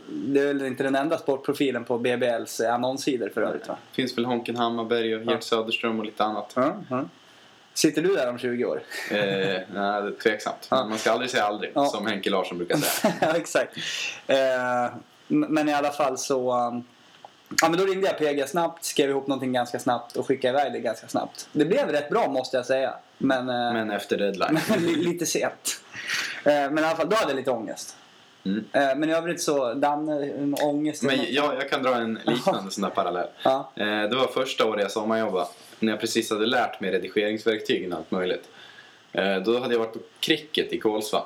det 0.08 0.40
är 0.40 0.46
väl 0.46 0.62
inte 0.66 0.82
den 0.82 0.94
enda 0.94 1.18
sportprofilen 1.18 1.84
på 1.84 1.98
BBLs 1.98 2.60
annonssidor 2.60 3.28
för 3.28 3.42
övrigt 3.42 3.68
va? 3.68 3.76
Finns 3.92 4.18
väl 4.18 4.24
Honken 4.24 4.56
Hammarberg 4.56 5.14
och 5.16 5.24
Gert 5.24 5.42
Söderström 5.42 5.98
och 5.98 6.04
lite 6.04 6.24
annat. 6.24 6.52
Ja, 6.56 6.76
ja. 6.90 7.04
Sitter 7.74 8.02
du 8.02 8.14
där 8.14 8.28
om 8.28 8.38
20 8.38 8.64
år? 8.64 8.82
Eh, 9.10 9.16
nej, 9.18 9.62
det 9.74 9.78
är 9.80 10.14
tveksamt. 10.22 10.68
Ja. 10.70 10.86
Man 10.88 10.98
ska 10.98 11.12
aldrig 11.12 11.30
säga 11.30 11.44
aldrig, 11.44 11.70
Ja. 11.74 11.86
som 11.86 12.06
Henke 12.06 12.30
Larsson 12.30 12.58
brukar 12.58 12.76
säga. 12.76 13.14
ja, 13.20 13.36
exakt. 13.36 13.76
Eh, 14.26 14.94
men 15.28 15.68
i 15.68 15.72
alla 15.72 15.90
fall 15.90 16.18
så... 16.18 16.82
Ja, 17.62 17.68
men 17.68 17.78
då 17.78 17.86
ringde 17.86 18.06
jag 18.06 18.18
PG 18.18 18.48
snabbt, 18.48 18.84
skrev 18.84 19.10
ihop 19.10 19.26
någonting 19.26 19.52
ganska 19.52 19.78
snabbt 19.78 20.16
och 20.16 20.26
skickade 20.26 20.58
iväg 20.60 20.72
det 20.72 20.78
ganska 20.78 21.08
snabbt. 21.08 21.48
Det 21.52 21.64
blev 21.64 21.88
rätt 21.88 22.10
bra 22.10 22.28
måste 22.28 22.56
jag 22.56 22.66
säga. 22.66 22.94
Men, 23.18 23.48
eh, 23.48 23.72
Men 23.72 23.90
efter 23.90 24.18
deadline. 24.18 24.58
li- 24.78 24.94
lite 24.96 25.26
sent. 25.26 25.80
Eh, 26.44 26.52
men 26.52 26.78
i 26.78 26.82
alla 26.82 26.96
fall, 26.96 27.08
då 27.08 27.16
hade 27.16 27.30
jag 27.30 27.36
lite 27.36 27.50
ångest. 27.50 27.96
Mm. 28.44 28.64
Eh, 28.72 28.96
men 28.96 29.10
i 29.10 29.12
övrigt 29.12 29.40
så, 29.42 29.74
Danne, 29.74 30.32
ångest. 30.62 31.02
Men 31.02 31.16
jag, 31.28 31.54
jag 31.54 31.70
kan 31.70 31.82
dra 31.82 31.94
en 31.94 32.18
liknande 32.26 32.70
sån 32.70 32.82
där 32.82 32.90
parallell. 32.90 33.28
Ja. 33.44 33.72
Det 33.76 34.16
var 34.16 34.26
första 34.26 34.66
året 34.66 34.82
jag 34.82 34.90
sommarjobbade. 34.90 35.46
När 35.78 35.92
jag 35.92 36.00
precis 36.00 36.30
hade 36.30 36.46
lärt 36.46 36.80
mig 36.80 36.90
redigeringsverktygen 36.90 37.92
och 37.92 37.98
allt 37.98 38.10
möjligt. 38.10 38.48
Då 39.44 39.58
hade 39.60 39.74
jag 39.74 39.78
varit 39.78 39.92
på 39.92 39.98
cricket 40.20 40.72
i 40.72 40.78
Kolsva. 40.78 41.22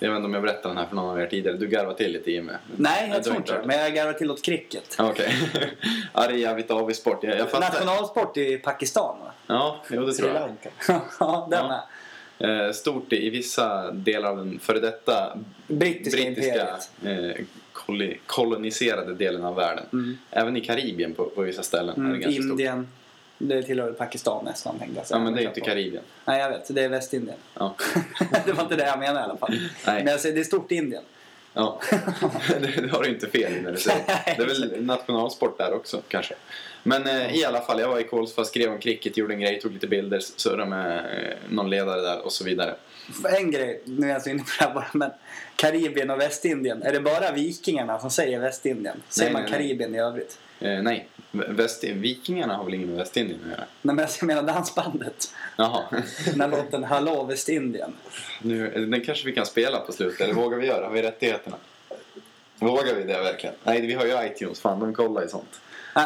Jag 0.00 0.08
vet 0.10 0.16
inte 0.16 0.26
om 0.26 0.34
jag 0.34 0.42
berättade 0.42 0.68
den 0.68 0.76
här 0.78 0.86
för 0.86 0.96
någon 0.96 1.10
av 1.10 1.20
er 1.20 1.26
tidigare. 1.26 1.56
Du 1.56 1.66
garvade 1.68 1.96
till 1.98 2.12
lite 2.12 2.30
Jimmy. 2.30 2.52
Nej, 2.76 3.10
jag 3.14 3.24
tror 3.24 3.36
inte 3.36 3.52
det. 3.52 3.66
Men 3.66 3.78
jag 3.78 3.94
garvar 3.94 4.12
till 4.12 4.30
åt 4.30 4.42
cricket. 4.42 4.94
Ja, 4.98 5.10
Okej. 5.10 5.34
är 6.14 6.30
jävligt 6.30 6.70
avig 6.70 6.96
sport. 6.96 7.18
Jag, 7.24 7.38
jag 7.38 7.50
fattar. 7.50 7.70
Nationalsport 7.72 8.36
i 8.36 8.56
Pakistan 8.58 9.16
va? 9.24 9.32
Ja, 9.46 9.82
jo, 9.90 10.06
det 10.06 10.12
Sri 10.12 10.22
tror 10.22 10.34
jag. 10.34 10.40
Lanka. 10.40 10.70
ja, 11.20 11.48
den 11.50 11.58
Ja. 11.58 11.68
med. 11.68 12.66
Eh, 12.66 12.72
stort 12.72 13.12
i, 13.12 13.26
i 13.26 13.30
vissa 13.30 13.90
delar 13.90 14.30
av 14.30 14.36
den 14.36 14.58
före 14.58 14.80
detta 14.80 15.38
Brittiska, 15.66 16.22
brittiska 16.22 16.68
eh, 17.04 17.44
koloniserade 18.26 19.14
delen 19.14 19.44
av 19.44 19.54
världen. 19.54 19.84
Mm. 19.92 20.18
Även 20.30 20.56
i 20.56 20.60
Karibien 20.60 21.14
på, 21.14 21.24
på 21.24 21.42
vissa 21.42 21.62
ställen 21.62 21.94
är 21.96 22.00
det 22.00 22.08
Mm, 22.08 22.20
ganska 22.20 22.42
stort. 22.42 22.58
Det 23.48 23.62
tillhör 23.62 23.86
väl 23.86 23.94
Pakistan 23.94 24.44
nästan 24.44 24.78
tänkte 24.78 24.98
jag 24.98 25.06
säga. 25.06 25.18
Ja, 25.18 25.24
men 25.24 25.32
det 25.32 25.40
är 25.40 25.42
ju 25.42 25.48
inte 25.48 25.60
Karibien. 25.60 26.02
Nej, 26.24 26.40
jag 26.40 26.50
vet. 26.50 26.74
Det 26.74 26.82
är 26.82 26.88
Västindien. 26.88 27.36
Ja. 27.54 27.76
det 28.44 28.52
var 28.52 28.62
inte 28.62 28.76
det 28.76 28.86
jag 28.86 28.98
menade 28.98 29.20
i 29.20 29.22
alla 29.22 29.36
fall. 29.36 29.50
Nej. 29.86 30.04
Men 30.04 30.06
jag 30.06 30.20
säger, 30.20 30.34
det 30.34 30.40
är 30.40 30.44
stort 30.44 30.72
Indien. 30.72 31.02
Ja, 31.54 31.80
det, 32.60 32.90
har 32.92 33.02
du 33.02 33.08
inte 33.08 33.28
fel 33.28 33.62
när 33.62 33.72
du 33.72 33.78
säger. 33.78 34.04
Det 34.36 34.42
är 34.42 34.46
väl 34.46 34.84
nationalsport 34.84 35.58
där 35.58 35.72
också 35.72 36.02
kanske. 36.08 36.34
Men 36.82 37.06
eh, 37.06 37.36
i 37.36 37.44
alla 37.44 37.60
fall, 37.60 37.80
jag 37.80 37.88
var 37.88 37.98
i 37.98 38.04
Kolsva, 38.04 38.44
skrev 38.44 38.72
om 38.72 38.78
cricket, 38.78 39.16
gjorde 39.16 39.34
en 39.34 39.40
grej, 39.40 39.60
tog 39.60 39.72
lite 39.72 39.86
bilder, 39.86 40.20
surrade 40.20 40.70
med 40.70 40.96
eh, 40.96 41.36
någon 41.50 41.70
ledare 41.70 42.00
där 42.00 42.24
och 42.24 42.32
så 42.32 42.44
vidare. 42.44 42.74
En 43.38 43.50
grej, 43.50 43.82
nu 43.84 44.06
är 44.06 44.12
jag 44.12 44.22
så 44.22 44.30
inne 44.30 44.38
på 44.42 44.48
det 44.58 44.64
här 44.64 44.74
bara, 44.74 44.86
men 44.92 45.10
Karibien 45.56 46.10
och 46.10 46.20
Västindien. 46.20 46.82
Är 46.82 46.92
det 46.92 47.00
bara 47.00 47.32
vikingarna 47.32 47.98
som 47.98 48.10
säger 48.10 48.40
Västindien? 48.40 49.02
Säger 49.08 49.32
Nej, 49.32 49.42
man 49.42 49.42
nej, 49.42 49.50
nej. 49.50 49.60
Karibien 49.60 49.94
i 49.94 49.98
övrigt? 49.98 50.38
Eh, 50.60 50.82
nej, 50.82 51.08
Väst, 51.32 51.84
vikingarna 51.84 52.56
har 52.56 52.64
väl 52.64 52.74
inget 52.74 52.88
med 52.88 52.96
Västindien 52.96 53.40
att 53.44 53.50
göra? 53.50 53.64
Nej, 53.82 53.94
men 53.96 54.06
jag 54.20 54.26
menar 54.26 54.42
dansbandet. 54.42 55.34
Jaha, 55.56 55.82
Den 56.26 56.40
här 56.40 56.48
låten 56.48 56.84
Hallå 56.84 57.24
Västindien. 57.24 57.92
nu, 58.42 58.86
den 58.86 59.04
kanske 59.04 59.26
vi 59.26 59.32
kan 59.32 59.46
spela 59.46 59.80
på 59.80 59.92
slutet, 59.92 60.20
eller 60.20 60.34
vågar 60.34 60.58
vi 60.58 60.66
göra? 60.66 60.84
Har 60.86 60.92
vi 60.92 61.02
rättigheterna? 61.02 61.56
Vågar 62.58 62.94
vi 62.94 63.02
det 63.04 63.18
verkligen? 63.22 63.54
Nej, 63.64 63.80
vi 63.86 63.94
har 63.94 64.06
ju 64.06 64.26
iTunes, 64.26 64.60
fan 64.60 64.80
de 64.80 64.94
kollar 64.94 65.22
ju 65.22 65.28
sånt. 65.28 65.60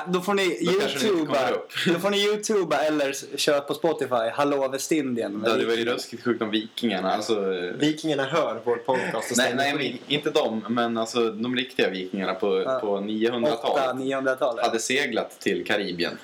Då 0.07 0.21
får 0.21 0.35
ni 0.35 0.59
Då 0.65 0.73
youtuba, 0.73 1.39
då 1.87 1.99
får 1.99 2.11
ni 2.11 2.25
youtuba 2.25 2.77
eller 2.77 3.37
köra 3.37 3.61
på 3.61 3.75
Spotify 3.75 4.31
Hallå 4.33 4.69
Västindien. 4.69 5.43
Det 5.43 5.51
hade 5.51 5.67
varit 5.67 5.87
ruskigt 5.87 6.25
sjukt 6.25 6.43
om 6.43 6.51
vikingarna, 6.51 7.13
alltså... 7.13 7.53
eh, 7.55 7.73
Vikingarna 7.73 8.25
hör 8.25 8.61
vår 8.65 8.77
podcast 8.77 9.31
och 9.31 9.37
Nej, 9.37 9.55
nej 9.57 10.03
inte 10.09 10.31
de, 10.31 10.65
men 10.69 10.99
alltså 10.99 11.31
de 11.31 11.57
riktiga 11.57 11.91
vikingarna 11.91 12.35
på, 12.35 12.63
Ja. 12.63 12.79
på 12.81 12.97
900-talet 12.99 13.99
800-900-talet. 13.99 14.67
hade 14.67 14.79
seglat 14.79 15.41
till 15.41 15.65
Karibien. 15.67 16.19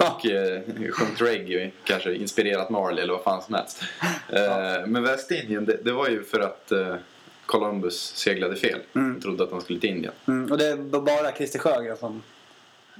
Och 0.00 0.26
eh, 0.26 0.60
sjungit 0.92 1.20
reggae, 1.20 1.70
kanske 1.84 2.14
inspirerat 2.14 2.70
Marley 2.70 3.02
eller 3.02 3.12
vad 3.12 3.22
fan 3.22 3.42
som 3.42 3.54
helst. 3.54 3.82
Eh, 4.28 4.86
men 4.86 5.02
Västindien, 5.02 5.64
det, 5.64 5.78
det 5.84 5.92
var 5.92 6.08
ju 6.08 6.22
för 6.24 6.40
att 6.40 6.72
eh, 6.72 6.94
Columbus 7.46 8.12
seglade 8.16 8.56
fel. 8.56 8.78
Mm. 8.94 9.20
Trodde 9.20 9.44
att 9.44 9.50
de 9.50 9.60
skulle 9.60 9.80
till 9.80 9.90
Indien. 9.90 10.12
Mm, 10.28 10.52
och 10.52 10.58
det 10.58 10.66
är 10.66 10.76
bara 11.00 11.32
Christer 11.32 11.58
Sjögren 11.58 11.96
som... 11.96 12.22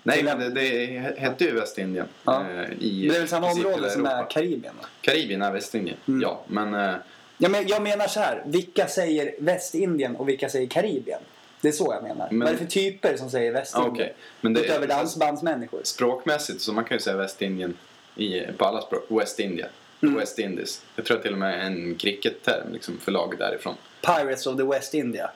Nej, 0.06 0.22
men 0.22 0.38
det, 0.38 0.48
det 0.50 1.14
hette 1.18 1.44
ju 1.44 1.52
Västindien. 1.54 2.06
Ja. 2.24 2.44
eh, 2.50 2.70
i 2.80 3.08
Det 3.08 3.16
är 3.16 3.18
väl 3.20 3.28
samma 3.28 3.50
område 3.52 3.90
som 3.90 4.06
är. 4.06 4.30
Karibien? 4.30 4.74
Va? 4.80 4.86
Karibien 5.00 5.42
är 5.42 5.52
Västindien, 5.52 5.96
Mm. 6.08 6.20
ja. 6.22 6.42
Men 6.46 6.74
eh, 6.74 6.94
Ja, 7.38 7.48
men 7.48 7.66
jag 7.68 7.82
menar 7.82 8.06
så 8.06 8.20
här. 8.20 8.42
Vilka 8.46 8.86
säger 8.88 9.34
Västindien 9.38 10.16
och 10.16 10.28
vilka 10.28 10.48
säger 10.48 10.66
Karibien? 10.66 11.20
Det 11.60 11.68
är 11.68 11.72
så 11.72 11.92
jag 11.94 12.02
menar. 12.02 12.28
Men- 12.30 12.38
Vad 12.38 12.48
är 12.48 12.52
det 12.52 12.58
för 12.58 12.66
typer 12.66 13.16
som 13.16 13.30
säger 13.30 13.52
Västindien? 13.52 13.92
okej. 13.92 14.14
Men 14.40 14.54
det, 14.54 14.60
Utöver 14.60 14.86
dansbandsmänniskor. 14.86 15.80
språkmässigt 15.84 16.60
så 16.60 16.72
man 16.72 16.84
kan 16.84 16.96
ju 16.96 17.00
säga 17.00 17.16
Västindien 17.16 17.76
i, 18.16 18.40
på 18.58 18.64
alla 18.64 18.80
språk. 18.80 19.04
West 19.08 19.40
India. 19.40 19.66
Mm. 20.02 20.14
West 20.14 20.38
Indies. 20.38 20.82
Jag 20.96 21.04
tror 21.04 21.18
till 21.18 21.32
och 21.32 21.38
med 21.38 21.66
en 21.66 21.94
cricketterm 21.94 22.72
liksom 22.72 22.98
för 22.98 23.12
lag 23.12 23.34
därifrån. 23.38 23.74
Pirates 24.06 24.46
of 24.46 24.56
the 24.56 24.62
West 24.64 24.94
India. 24.94 25.30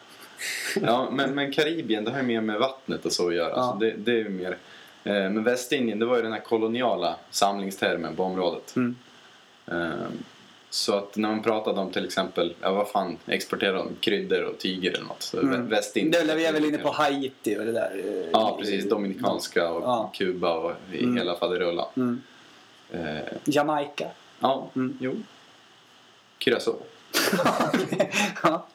Ja, 0.83 1.09
men, 1.11 1.35
men 1.35 1.53
Karibien 1.53 2.05
det 2.05 2.11
har 2.11 2.19
ju 2.19 2.25
mer 2.27 2.41
med 2.41 2.59
vattnet 2.59 3.05
och 3.07 3.13
så 3.13 3.29
att 3.29 3.35
göra. 3.35 3.51
Ja. 3.57 3.73
Så 3.73 3.79
det, 3.85 3.91
det 3.91 4.11
är 4.13 4.17
ju 4.17 4.29
mer... 4.29 4.57
Eh, 5.05 5.13
men 5.13 5.45
Västindien 5.45 5.99
det 5.99 6.07
var 6.07 6.17
ju 6.17 6.23
den 6.23 6.33
här 6.33 6.41
koloniala 6.41 7.17
samlingstermen 7.31 8.17
på 8.17 8.25
området. 8.25 8.77
Mm. 8.77 8.97
Eh, 9.67 9.91
så 10.71 10.95
att 10.95 11.17
när 11.17 11.29
man 11.29 11.43
pratade 11.43 11.81
om 11.81 11.91
till 11.93 12.05
exempel, 12.05 12.55
ja 12.61 12.73
vad 12.73 12.89
fan, 12.89 13.17
exporterar 13.27 13.75
de 13.75 13.89
kryddor 14.01 14.43
och 14.43 14.59
tyger 14.59 14.91
eller 14.93 15.05
något. 15.05 15.33
Mm. 15.43 15.69
Västindien. 15.69 16.27
Det, 16.27 16.35
vi 16.35 16.47
är 16.47 16.53
väl 16.53 16.65
inne 16.65 16.79
på 16.79 16.91
Haiti 16.91 17.59
och 17.59 17.65
det 17.65 17.73
där. 17.73 18.01
eh, 18.05 18.29
Ja, 18.33 18.57
precis. 18.61 18.89
Dominikanska 18.89 19.71
och 19.71 19.83
Ja. 19.83 20.13
Kuba 20.15 20.55
och 20.55 20.73
i 20.93 20.99
Mm. 21.03 21.17
hela 21.17 21.37
faderullan. 21.37 21.89
Mm. 21.97 22.23
Eh, 22.91 23.19
Jamaica. 23.45 24.07
ja, 24.41 24.71
Mm. 24.77 24.99
jo. 25.01 25.15
Curacao. 26.39 26.77
ja. 28.43 28.67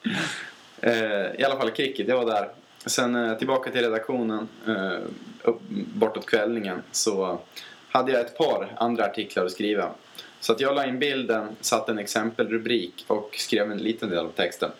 Eh, 0.86 1.40
I 1.40 1.44
alla 1.44 1.56
fall 1.56 1.70
cricket, 1.70 2.08
jag 2.08 2.16
var 2.16 2.34
där. 2.34 2.48
Sen 2.86 3.14
eh, 3.14 3.38
tillbaka 3.38 3.70
till 3.70 3.80
redaktionen, 3.80 4.48
eh, 4.66 4.98
upp, 5.42 5.60
bortåt 5.94 6.26
kvällningen, 6.26 6.82
så 6.92 7.38
hade 7.88 8.12
jag 8.12 8.20
ett 8.20 8.38
par 8.38 8.74
andra 8.76 9.04
artiklar 9.04 9.44
att 9.44 9.52
skriva. 9.52 9.90
Så 10.40 10.52
att 10.52 10.60
jag 10.60 10.74
la 10.74 10.86
in 10.86 10.98
bilden, 10.98 11.56
satte 11.60 11.92
en 11.92 11.98
exempelrubrik 11.98 13.04
och 13.06 13.34
skrev 13.38 13.70
en 13.70 13.78
liten 13.78 14.10
del 14.10 14.18
av 14.18 14.30
texten. 14.30 14.70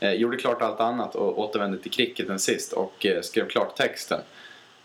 Eh, 0.00 0.12
gjorde 0.12 0.36
klart 0.36 0.62
allt 0.62 0.80
annat 0.80 1.14
och 1.14 1.38
återvände 1.38 1.78
till 1.78 1.90
cricketen 1.90 2.38
sist 2.38 2.72
och 2.72 3.06
eh, 3.06 3.20
skrev 3.20 3.48
klart 3.48 3.76
texten. 3.76 4.20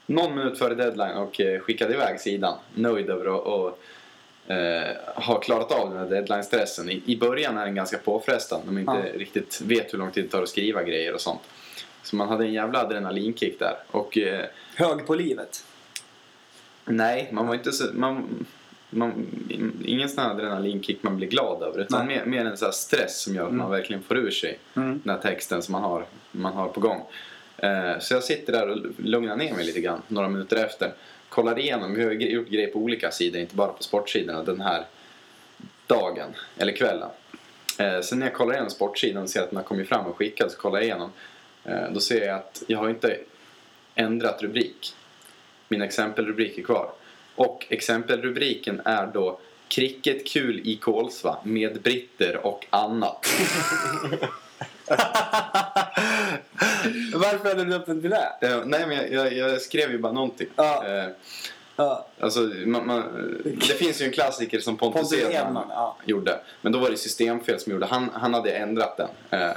Någon 0.06 0.36
minut 0.36 0.60
före 0.60 0.76
deadline 0.76 1.17
och 1.17 1.41
eh, 1.41 1.60
skickade 1.60 1.93
iväg 1.93 2.19
sidan. 2.19 2.58
Nöjd 2.73 3.10
över 3.10 3.26
att 3.26 3.45
och, 3.45 3.80
eh, 4.47 4.95
ha 5.23 5.39
klarat 5.39 5.71
av 5.71 5.89
den 5.89 5.99
här 5.99 6.06
deadline-stressen. 6.10 6.89
I, 6.89 7.01
I 7.06 7.17
början 7.17 7.58
är 7.58 7.65
den 7.65 7.75
ganska 7.75 7.97
påfrestande 7.97 8.65
när 8.65 8.73
man 8.73 8.95
inte 8.97 9.10
Ja. 9.13 9.19
riktigt 9.19 9.62
vet 9.62 9.93
hur 9.93 9.97
lång 9.97 10.12
tid 10.12 10.23
det 10.23 10.29
tar 10.29 10.43
att 10.43 10.49
skriva 10.49 10.84
grejer 10.84 11.13
och 11.13 11.21
sånt. 11.21 11.41
Så 12.03 12.15
man 12.15 12.27
hade 12.27 12.45
en 12.45 12.53
jävla 12.53 12.79
adrenalinkick 12.79 13.60
där. 13.60 13.75
Och 13.91 14.17
eh, 14.17 14.45
Hög 14.75 15.06
på 15.08 15.15
livet. 15.15 15.65
nej, 16.86 17.29
man 17.32 17.47
var 17.47 17.56
inte 17.56 17.71
så... 17.71 17.86
Man, 17.93 18.45
man, 18.89 19.27
ingen 19.86 20.10
sån 20.10 20.23
här 20.23 20.32
adrenalinkick 20.32 21.03
man 21.03 21.17
blir 21.17 21.27
glad 21.27 21.63
över. 21.63 21.79
Utan 21.82 22.08
mer, 22.08 22.25
mer 22.25 22.45
en 22.45 22.58
sån 22.58 22.65
här 22.65 22.71
stress 22.71 23.21
som 23.21 23.36
gör 23.36 23.41
att 23.43 23.47
Mm. 23.49 23.58
man 23.62 23.71
verkligen 23.71 24.03
får 24.03 24.17
ur 24.17 24.32
sig 24.32 24.60
Mm. 24.75 25.01
den 25.03 25.15
här 25.15 25.21
texten 25.21 25.62
som 25.62 25.71
man 25.71 25.82
har, 25.84 26.06
man 26.32 26.53
har 26.53 26.67
på 26.67 26.79
gång. 26.79 27.01
Eh, 27.58 27.99
så 27.99 28.13
jag 28.13 28.23
sitter 28.23 28.53
där 28.53 28.69
och 28.69 28.77
lugnar 28.97 29.36
ner 29.36 29.53
mig 29.53 29.65
lite 29.65 29.82
grann 29.82 30.01
några 30.08 30.29
minuter 30.29 30.65
efter. 30.65 30.93
Kollar 31.34 31.60
igenom, 31.60 31.93
vi 31.93 32.04
har 32.04 32.12
gjort 32.12 32.50
grejer 32.50 32.67
på 32.67 32.80
olika 32.80 33.12
sidor, 33.12 33.41
inte 33.41 33.56
bara 33.56 33.74
på 33.74 33.84
sportsidorna 33.84 34.43
den 34.43 34.62
här 34.62 34.86
dagen, 35.88 36.34
eller 36.58 36.72
kvällen. 36.72 37.10
Eh, 37.80 38.02
sen 38.02 38.19
när 38.19 38.26
jag 38.26 38.36
kollar 38.36 38.54
igenom 38.54 38.69
sportsidan 38.69 39.24
och 39.24 39.30
ser 39.30 39.41
att 39.41 39.50
den 39.50 39.58
har 39.58 39.63
kommit 39.63 39.89
fram 39.89 40.06
och 40.06 40.17
skickad 40.17 40.52
så 40.52 40.58
kollar 40.58 40.78
jag 40.78 40.86
igenom. 40.86 41.12
Eh, 41.63 41.91
då 41.91 42.00
ser 42.00 42.28
jag 42.28 42.36
att 42.36 42.63
jag 42.67 42.80
har 42.80 42.89
inte 42.89 43.17
ändrat 43.96 44.41
rubrik. 44.43 44.96
Min 45.67 45.82
exempelrubrik 45.82 46.58
är 46.58 46.63
kvar. 46.63 46.91
Och 47.36 47.65
exempelrubriken 47.69 48.82
är 48.86 49.08
då 49.08 49.39
Cricketkul 49.67 50.62
i 50.63 50.76
Kolsva 50.76 51.38
med 51.43 51.82
britter 51.82 52.46
och 52.46 52.65
annat. 52.69 53.28
Varför 57.13 57.50
hade 57.50 57.65
du 57.65 57.76
upp 57.76 57.86
den 57.86 58.02
till 58.02 58.10
det? 58.10 58.30
Eh, 58.41 58.62
nej 58.65 58.88
men 58.88 59.13
jag, 59.13 59.34
jag, 59.34 59.50
jag 59.50 59.62
skrev 59.62 59.91
ju 59.91 59.98
bara 59.98 60.13
någonting. 60.13 60.48
Ja. 60.56 60.88
Eh, 60.88 61.08
Ja. 61.76 62.06
alltså, 62.19 62.39
man, 62.65 62.88
man, 62.88 63.04
det 63.43 63.74
finns 63.74 64.02
ju 64.02 64.06
en 64.06 64.12
klassiker 64.12 64.60
som 64.60 64.78
Pontus, 64.78 65.10
Pontus 65.12 65.34
Edman 65.34 65.65
ja. 65.69 65.98
gjorde. 66.06 66.39
Men 66.62 66.72
då 66.72 66.80
var 66.80 66.89
det 66.89 66.98
systemfel 66.98 67.60
som 67.60 67.72
gjorde. 67.72 67.86
Han, 67.86 68.10
han 68.13 68.34
hade 68.34 68.52
ändrat 68.52 68.98
den. 68.98 69.39
Eh, 69.41 69.56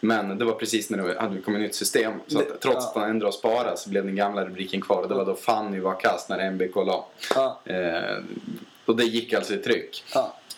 men 0.00 0.38
det 0.38 0.44
var 0.44 0.52
precis 0.52 0.90
när 0.90 0.98
det 0.98 1.20
hade 1.20 1.40
kommit 1.40 1.60
nytt 1.60 1.74
system. 1.74 2.12
Så 2.26 2.38
att, 2.38 2.60
trots 2.60 2.86
att 2.86 2.94
han 2.94 3.10
ändrade 3.10 3.28
och 3.28 3.34
sparade 3.34 3.76
så 3.76 3.90
blev 3.90 4.04
den 4.04 4.16
gamla 4.16 4.44
rubriken 4.44 4.80
kvar. 4.80 5.02
Och 5.02 5.08
det 5.08 5.14
var 5.14 5.24
då 5.24 5.34
Fanny 5.34 5.80
var 5.80 6.00
kass 6.00 6.28
när 6.28 6.50
MBK 6.50 6.76
la. 6.76 7.06
Ja. 7.34 7.60
Eh, 7.64 8.18
och 8.86 8.96
det 8.96 9.04
gick 9.04 9.32
alltså 9.32 9.54
i 9.54 9.56
tryck. 9.56 10.04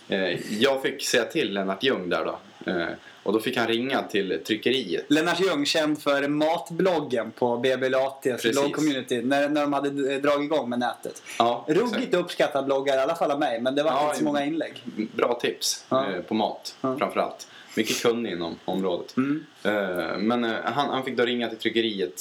Eh, 0.09 0.53
jag 0.61 0.83
fick 0.83 1.07
säga 1.07 1.25
till 1.25 1.55
Lennart 1.55 1.83
Ljung 1.83 2.09
där 2.09 2.25
då. 2.25 2.39
Eh, 2.67 2.87
och 3.23 3.33
då 3.33 3.41
fick 3.41 3.57
han 3.57 3.67
ringa 3.69 4.03
till 4.03 4.41
tryckeriet. 4.47 5.05
Lennart 5.09 5.41
Ljung, 5.41 5.67
känd 5.67 6.03
för 6.03 6.29
matbloggen 6.29 7.31
på 7.31 7.57
BBLATs 7.57 8.23
Precis. 8.23 8.59
blogg-community 8.59 9.23
när, 9.23 9.49
när 9.49 9.61
de 9.61 9.73
hade 9.73 10.19
dragit 10.19 10.45
igång 10.45 10.69
med 10.69 10.79
nätet. 10.79 11.23
Ja, 11.39 11.65
exakt. 11.69 11.93
Ruggigt 11.95 12.15
uppskattad 12.15 12.65
bloggare, 12.65 12.97
i 12.97 13.03
alla 13.03 13.15
fall 13.17 13.31
av 13.31 13.39
mig, 13.39 13.61
men 13.61 13.75
det 13.75 13.83
var 13.83 13.91
Ja, 13.91 14.05
inte 14.07 14.19
så 14.19 14.25
många 14.25 14.45
inlägg. 14.45 14.83
Bra 15.17 15.39
tips 15.43 15.85
Ja. 15.89 16.11
eh, 16.11 16.23
på 16.23 16.35
mat 16.35 16.77
Ja. 16.81 16.97
framförallt. 16.99 17.47
Mycket 17.77 18.03
kunnig 18.03 18.33
inom 18.33 18.59
området. 18.65 19.17
Mm. 19.17 19.45
Eh, 19.63 20.19
men 20.19 20.45
han, 20.45 20.89
han 20.91 21.05
fick 21.05 21.17
då 21.17 21.25
ringa 21.25 21.49
till 21.49 21.59
tryckeriet, 21.59 22.19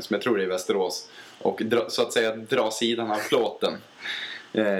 som 0.00 0.14
jag 0.14 0.22
tror 0.22 0.40
är 0.40 0.44
i 0.44 0.46
Västerås, 0.46 1.08
och 1.38 1.60
dra, 1.64 1.90
så 1.90 2.02
att 2.02 2.12
säga 2.12 2.36
dra 2.36 2.70
sidan 2.70 3.10
av 3.10 3.18
plåten. 3.28 3.72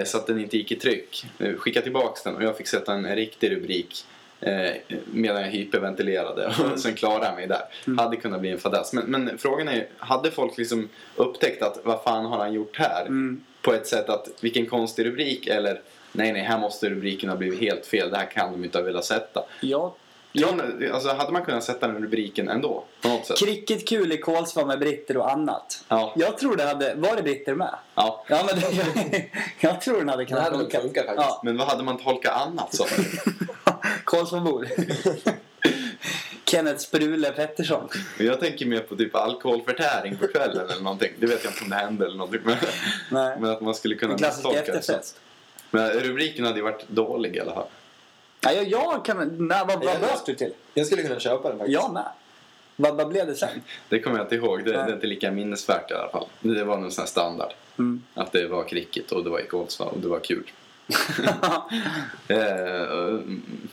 Så 0.06 0.16
att 0.18 0.26
den 0.26 0.40
inte 0.40 0.56
gick 0.56 0.72
i 0.72 0.76
tryck. 0.76 1.26
Skicka 1.58 1.80
tillbaks 1.82 2.22
den 2.22 2.36
och 2.36 2.42
jag 2.42 2.56
fick 2.56 2.66
sätta 2.66 2.92
en 2.92 3.14
riktig 3.16 3.52
rubrik. 3.52 4.04
Eh, 4.44 4.72
medan 5.12 5.42
jag 5.42 5.48
hyperventilerade 5.48 6.46
och 6.46 6.78
sen 6.80 6.94
klarade 6.94 7.26
jag 7.26 7.34
mig 7.34 7.46
där. 7.46 7.62
Hade 8.02 8.16
kunnat 8.16 8.40
bli 8.40 8.50
en 8.50 8.58
fadäs. 8.58 8.92
Men, 8.92 9.04
men 9.04 9.38
frågan 9.38 9.68
är, 9.68 9.86
hade 9.98 10.30
folk 10.30 10.58
liksom 10.58 10.88
upptäckt 11.16 11.62
att 11.62 11.78
vad 11.84 12.02
fan 12.02 12.24
har 12.26 12.38
han 12.38 12.52
gjort 12.52 12.78
här? 12.78 13.00
Mm. 13.02 13.44
På 13.62 13.72
ett 13.72 13.86
sätt 13.86 14.08
att 14.08 14.28
vilken 14.40 14.66
konstig 14.66 15.06
rubrik 15.06 15.46
eller 15.46 15.80
nej 16.12 16.32
nej 16.32 16.42
här 16.42 16.58
måste 16.58 16.90
rubriken 16.90 17.28
ha 17.28 17.36
blivit 17.36 17.60
helt 17.60 17.86
fel. 17.86 18.10
Det 18.10 18.16
här 18.16 18.30
kan 18.30 18.52
de 18.52 18.64
inte 18.64 18.78
ha 18.78 18.84
velat 18.84 19.04
sätta. 19.04 19.44
Ja. 19.60 19.94
Ja, 20.36 20.48
alltså, 20.92 21.08
hade 21.12 21.32
man 21.32 21.44
kunnat 21.44 21.64
sätta 21.64 21.86
den 21.86 22.02
rubriken 22.02 22.48
ändå 22.48 22.84
på 23.02 23.08
något 23.08 23.26
sätt? 23.26 23.38
Cricketkul 23.38 24.12
i 24.12 24.18
Kolsva 24.18 24.64
med 24.66 24.78
britter 24.78 25.16
och 25.16 25.32
annat. 25.32 25.84
Ja. 25.88 26.12
Jag 26.16 26.38
tror 26.38 26.56
det 26.56 26.64
hade... 26.64 26.94
Var 26.94 27.16
det 27.16 27.22
britter 27.22 27.54
med? 27.54 27.74
ja. 27.94 28.24
Ja, 28.28 28.42
men 28.46 28.60
det, 28.60 28.76
jag, 28.76 29.30
jag 29.72 29.80
tror 29.80 29.98
den 29.98 30.08
hade 30.08 30.22
Det 30.22 30.26
kunnat 30.28 30.48
funka. 30.48 30.80
funkat 30.80 31.06
faktiskt. 31.06 31.28
Ja, 31.28 31.40
Men 31.44 31.56
vad 31.56 31.66
hade 31.66 31.82
man 31.84 31.98
tolkat 31.98 32.32
annat 32.46 32.74
som? 32.74 32.86
Kolsvabor. 34.04 34.68
Kenneth 36.44 36.78
Sprule 36.78 37.30
Pettersson. 37.30 37.88
Jag 38.18 38.40
tänker 38.40 38.66
mer 38.66 38.80
på 38.80 38.96
typ 38.96 39.14
alkoholförtäring 39.14 40.16
på 40.16 40.26
kvällen 40.26 40.70
eller 40.70 40.82
någonting. 40.82 41.12
Det 41.18 41.26
vet 41.26 41.44
jag 41.44 41.52
inte 41.52 41.64
om 41.64 41.70
det 41.70 41.76
hände 41.76 42.04
eller 42.04 42.16
någonting. 42.16 42.40
Men, 42.44 42.56
Nej. 43.10 43.36
men 43.40 43.50
att 43.50 43.60
man 43.60 43.74
skulle 43.74 43.94
kunna 43.94 44.12
misstolka 44.12 44.60
efterfest. 44.60 45.20
Men 45.70 45.90
rubriken 45.90 46.44
hade 46.44 46.58
ju 46.58 46.62
varit 46.62 46.88
dålig 46.88 47.36
i 47.36 47.40
alla 47.40 47.54
fall. 47.54 47.66
Ja, 48.40 48.52
jag, 48.52 48.68
jag 48.68 49.04
kan... 49.04 49.48
Nej, 49.48 49.64
vad, 49.68 49.84
vad 49.84 50.00
bröt 50.00 50.26
du 50.26 50.34
till? 50.34 50.52
Jag 50.74 50.86
skulle 50.86 51.02
kunna 51.02 51.20
köpa 51.20 51.48
den 51.48 51.58
faktiskt. 51.58 51.80
Jag 51.82 51.92
med. 51.92 52.06
Vad, 52.76 52.96
vad 52.96 53.08
blev 53.08 53.26
det 53.26 53.34
sen? 53.34 53.62
Det 53.88 54.00
kommer 54.00 54.16
jag 54.16 54.24
inte 54.24 54.34
ihåg. 54.34 54.64
Det, 54.64 54.72
det 54.72 54.78
Nej. 54.78 54.90
är 54.90 54.94
inte 54.94 55.06
lika 55.06 55.30
minnesvärt 55.30 55.90
i 55.90 55.94
alla 55.94 56.08
fall. 56.08 56.26
Det 56.40 56.64
var 56.64 56.78
någon 56.78 56.92
sån 56.92 57.02
här 57.02 57.08
standard. 57.08 57.52
Mm. 57.78 58.02
Att 58.14 58.32
det 58.32 58.46
var 58.46 58.64
cricket 58.64 59.12
och 59.12 59.24
det 59.24 59.30
var 59.30 59.40
i 59.40 59.46
Kolsva 59.46 59.86
och 59.86 59.98
det 59.98 60.08
var 60.08 60.20
kul. 60.20 60.50
Eh, 62.28 63.18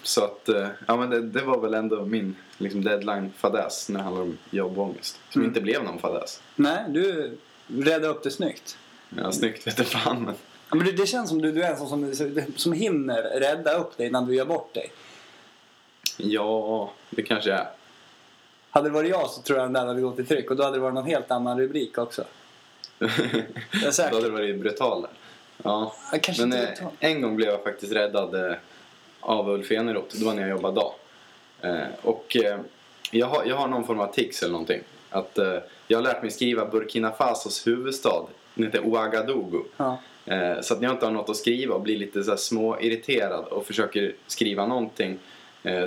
så 0.03 0.23
att, 0.23 0.49
eh, 0.49 0.67
ja 0.87 0.97
men 0.97 1.09
det, 1.09 1.21
det 1.21 1.41
var 1.41 1.59
väl 1.61 1.73
ändå 1.73 2.05
min 2.05 2.35
liksom 2.57 2.83
deadline-fadäs 2.83 3.89
när 3.89 3.97
det 3.99 4.03
handlar 4.03 4.21
om 4.21 4.37
jobbångest. 4.49 5.19
Som 5.29 5.41
Mm. 5.41 5.49
inte 5.49 5.61
blev 5.61 5.83
någon 5.83 5.99
fadäs. 5.99 6.41
Nej, 6.55 6.83
du 6.89 7.37
redde 7.67 8.07
upp 8.07 8.23
det 8.23 8.31
snyggt. 8.31 8.77
Ja, 9.17 9.31
snyggt 9.31 9.67
vet 9.67 9.77
jag 9.77 9.87
fan 9.87 10.23
men. 10.23 10.35
Ja, 10.69 10.75
men 10.75 10.85
det, 10.85 10.91
det 10.91 11.05
känns 11.05 11.29
som 11.29 11.41
du, 11.41 11.51
du 11.51 11.63
är 11.63 11.71
en 11.71 11.77
sån 11.77 11.87
som, 12.13 12.13
som 12.55 12.73
hinner 12.73 13.23
rädda 13.39 13.73
upp 13.73 13.97
dig 13.97 14.07
innan 14.07 14.25
du 14.25 14.35
gör 14.35 14.45
bort 14.45 14.73
dig. 14.73 14.91
Ja, 16.17 16.91
det 17.09 17.21
kanske 17.23 17.51
är. 17.53 17.67
Hade 18.69 18.89
det 18.89 18.93
varit 18.93 19.09
jag 19.09 19.29
så 19.29 19.41
tror 19.41 19.59
jag 19.59 19.65
den 19.65 19.73
där 19.73 19.85
hade 19.85 20.01
gått 20.01 20.19
i 20.19 20.23
tryck 20.23 20.51
och 20.51 20.57
då 20.57 20.63
hade 20.63 20.75
det 20.77 20.81
varit 20.81 20.93
någon 20.93 21.05
helt 21.05 21.31
annan 21.31 21.59
rubrik 21.59 21.97
också. 21.97 22.23
Jag 22.99 23.09
är 23.83 24.09
Då 24.11 24.15
hade 24.15 24.27
det 24.27 24.33
varit 24.33 24.59
brutal 24.59 25.01
där. 25.01 25.11
Ja. 25.63 25.95
Kanske 26.21 26.45
Men 26.45 26.59
inte 26.59 26.81
eh, 26.81 26.87
en 26.99 27.21
gång 27.21 27.35
blev 27.35 27.49
jag 27.49 27.63
faktiskt 27.63 27.93
räddad 27.93 28.51
eh, 28.51 28.57
av 29.19 29.49
Ulf 29.49 29.71
Eneroth. 29.71 30.17
Det 30.17 30.25
var 30.25 30.33
när 30.33 30.41
jag 30.41 30.49
jobbade 30.49 30.75
dag. 30.75 30.93
Eh, 31.61 31.87
och 32.01 32.37
jag, 33.11 33.27
har, 33.27 33.45
jag 33.45 33.55
har 33.55 33.67
någon 33.67 33.83
form 33.83 33.99
av 33.99 34.13
tics 34.13 34.43
eller 34.43 34.51
någonting. 34.51 34.81
Att, 35.09 35.39
jag 35.87 35.97
har 35.97 36.03
lärt 36.03 36.21
mig 36.21 36.31
skriva 36.31 36.65
Burkina 36.65 37.11
Fasos 37.11 37.67
huvudstad. 37.67 38.25
Den 38.55 38.65
heter 38.65 38.85
Ouagadougou. 38.85 39.63
Ja. 39.77 39.97
Så 40.61 40.73
att 40.73 40.81
när 40.81 40.87
jag 40.87 40.95
inte 40.95 41.05
har 41.05 41.13
något 41.13 41.29
att 41.29 41.37
skriva 41.37 41.75
och 41.75 41.81
blir 41.81 41.97
lite 41.97 42.23
så 42.23 42.37
små 42.37 42.79
irriterad 42.79 43.45
och 43.45 43.65
försöker 43.65 44.15
skriva 44.27 44.65
någonting. 44.65 45.19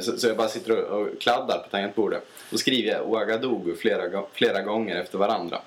Så, 0.00 0.18
så 0.18 0.26
jag 0.26 0.36
bara 0.36 0.48
sitter 0.48 0.92
och, 0.92 1.00
och 1.00 1.08
kladdar 1.20 1.58
på 1.58 1.70
tangentbordet. 1.70 2.26
Då 2.50 2.58
skriver 2.58 2.90
jag 2.92 3.08
Ouagadougou 3.08 3.76
flera, 3.76 4.22
flera 4.32 4.62
gånger 4.62 4.96
efter 4.96 5.18
varandra. 5.18 5.60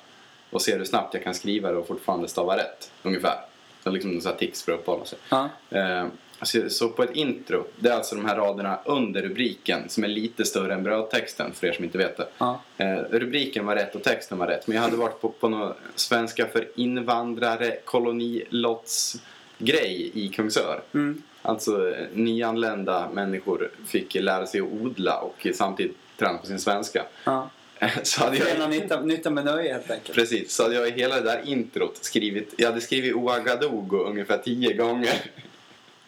Och 0.49 0.61
ser 0.61 0.77
hur 0.77 0.85
snabbt 0.85 1.13
jag 1.13 1.23
kan 1.23 1.33
skriva 1.33 1.71
det 1.71 1.77
och 1.77 1.87
fortfarande 1.87 2.27
stava 2.27 2.57
rätt. 2.57 2.91
Ungefär. 3.03 3.46
Så 3.87 3.93
liksom 3.93 4.21
sån 4.21 4.31
här 4.31 4.39
tics 4.39 4.63
för 4.63 4.71
att 4.71 4.79
uppehålla 4.79 5.05
sig. 5.05 5.19
Ja. 5.29 5.49
Eh, 5.69 6.05
så, 6.41 6.69
så 6.69 6.89
på 6.89 7.03
ett 7.03 7.15
intro, 7.15 7.67
det 7.79 7.89
är 7.89 7.93
alltså 7.93 8.15
de 8.15 8.25
här 8.25 8.35
raderna 8.35 8.79
under 8.85 9.21
rubriken 9.21 9.89
som 9.89 10.03
är 10.03 10.07
lite 10.07 10.45
större 10.45 10.73
än 10.73 10.83
brödtexten 10.83 11.53
för 11.53 11.67
er 11.67 11.71
som 11.71 11.83
inte 11.83 11.97
vet 11.97 12.17
det. 12.17 12.27
Ja. 12.37 12.61
Eh, 12.77 12.95
rubriken 12.95 13.65
var 13.65 13.75
rätt 13.75 13.95
och 13.95 14.03
texten 14.03 14.37
var 14.37 14.47
rätt 14.47 14.67
men 14.67 14.75
jag 14.75 14.83
hade 14.83 14.97
varit 14.97 15.21
på, 15.21 15.29
på 15.29 15.49
någon 15.49 15.73
svenska 15.95 16.47
för 16.47 16.67
invandrare 16.75 17.77
kolonilotts 17.85 19.21
grej 19.57 20.11
i 20.13 20.29
Kungsör. 20.29 20.81
Mm. 20.93 21.21
Alltså 21.41 21.89
eh, 21.89 22.07
nyanlända 22.13 23.09
människor 23.13 23.71
fick 23.85 24.15
lära 24.15 24.45
sig 24.45 24.61
att 24.61 24.67
odla 24.67 25.19
och 25.19 25.47
samtidigt 25.53 25.97
träna 26.17 26.37
på 26.37 26.45
sin 26.45 26.59
svenska. 26.59 27.03
Ja. 27.23 27.49
Så 28.03 28.23
hade 28.23 28.37
Förena 28.37 28.59
jag, 28.59 28.69
nytta, 28.69 29.01
nytta 29.01 29.29
med 29.29 29.45
nöje 29.45 29.73
helt 29.73 29.91
enkelt. 29.91 30.15
precis, 30.15 30.53
så 30.53 30.63
hade 30.63 30.75
jag 30.75 30.87
i 30.87 30.91
hela 30.91 31.15
det 31.15 31.21
där 31.21 31.41
introt 31.45 31.97
skrivit, 32.01 32.53
jag 32.57 32.67
hade 32.67 32.81
skrivit 32.81 33.15
Ouagadougou 33.15 34.03
ungefär 34.05 34.37
tio 34.37 34.73
gånger. 34.73 35.31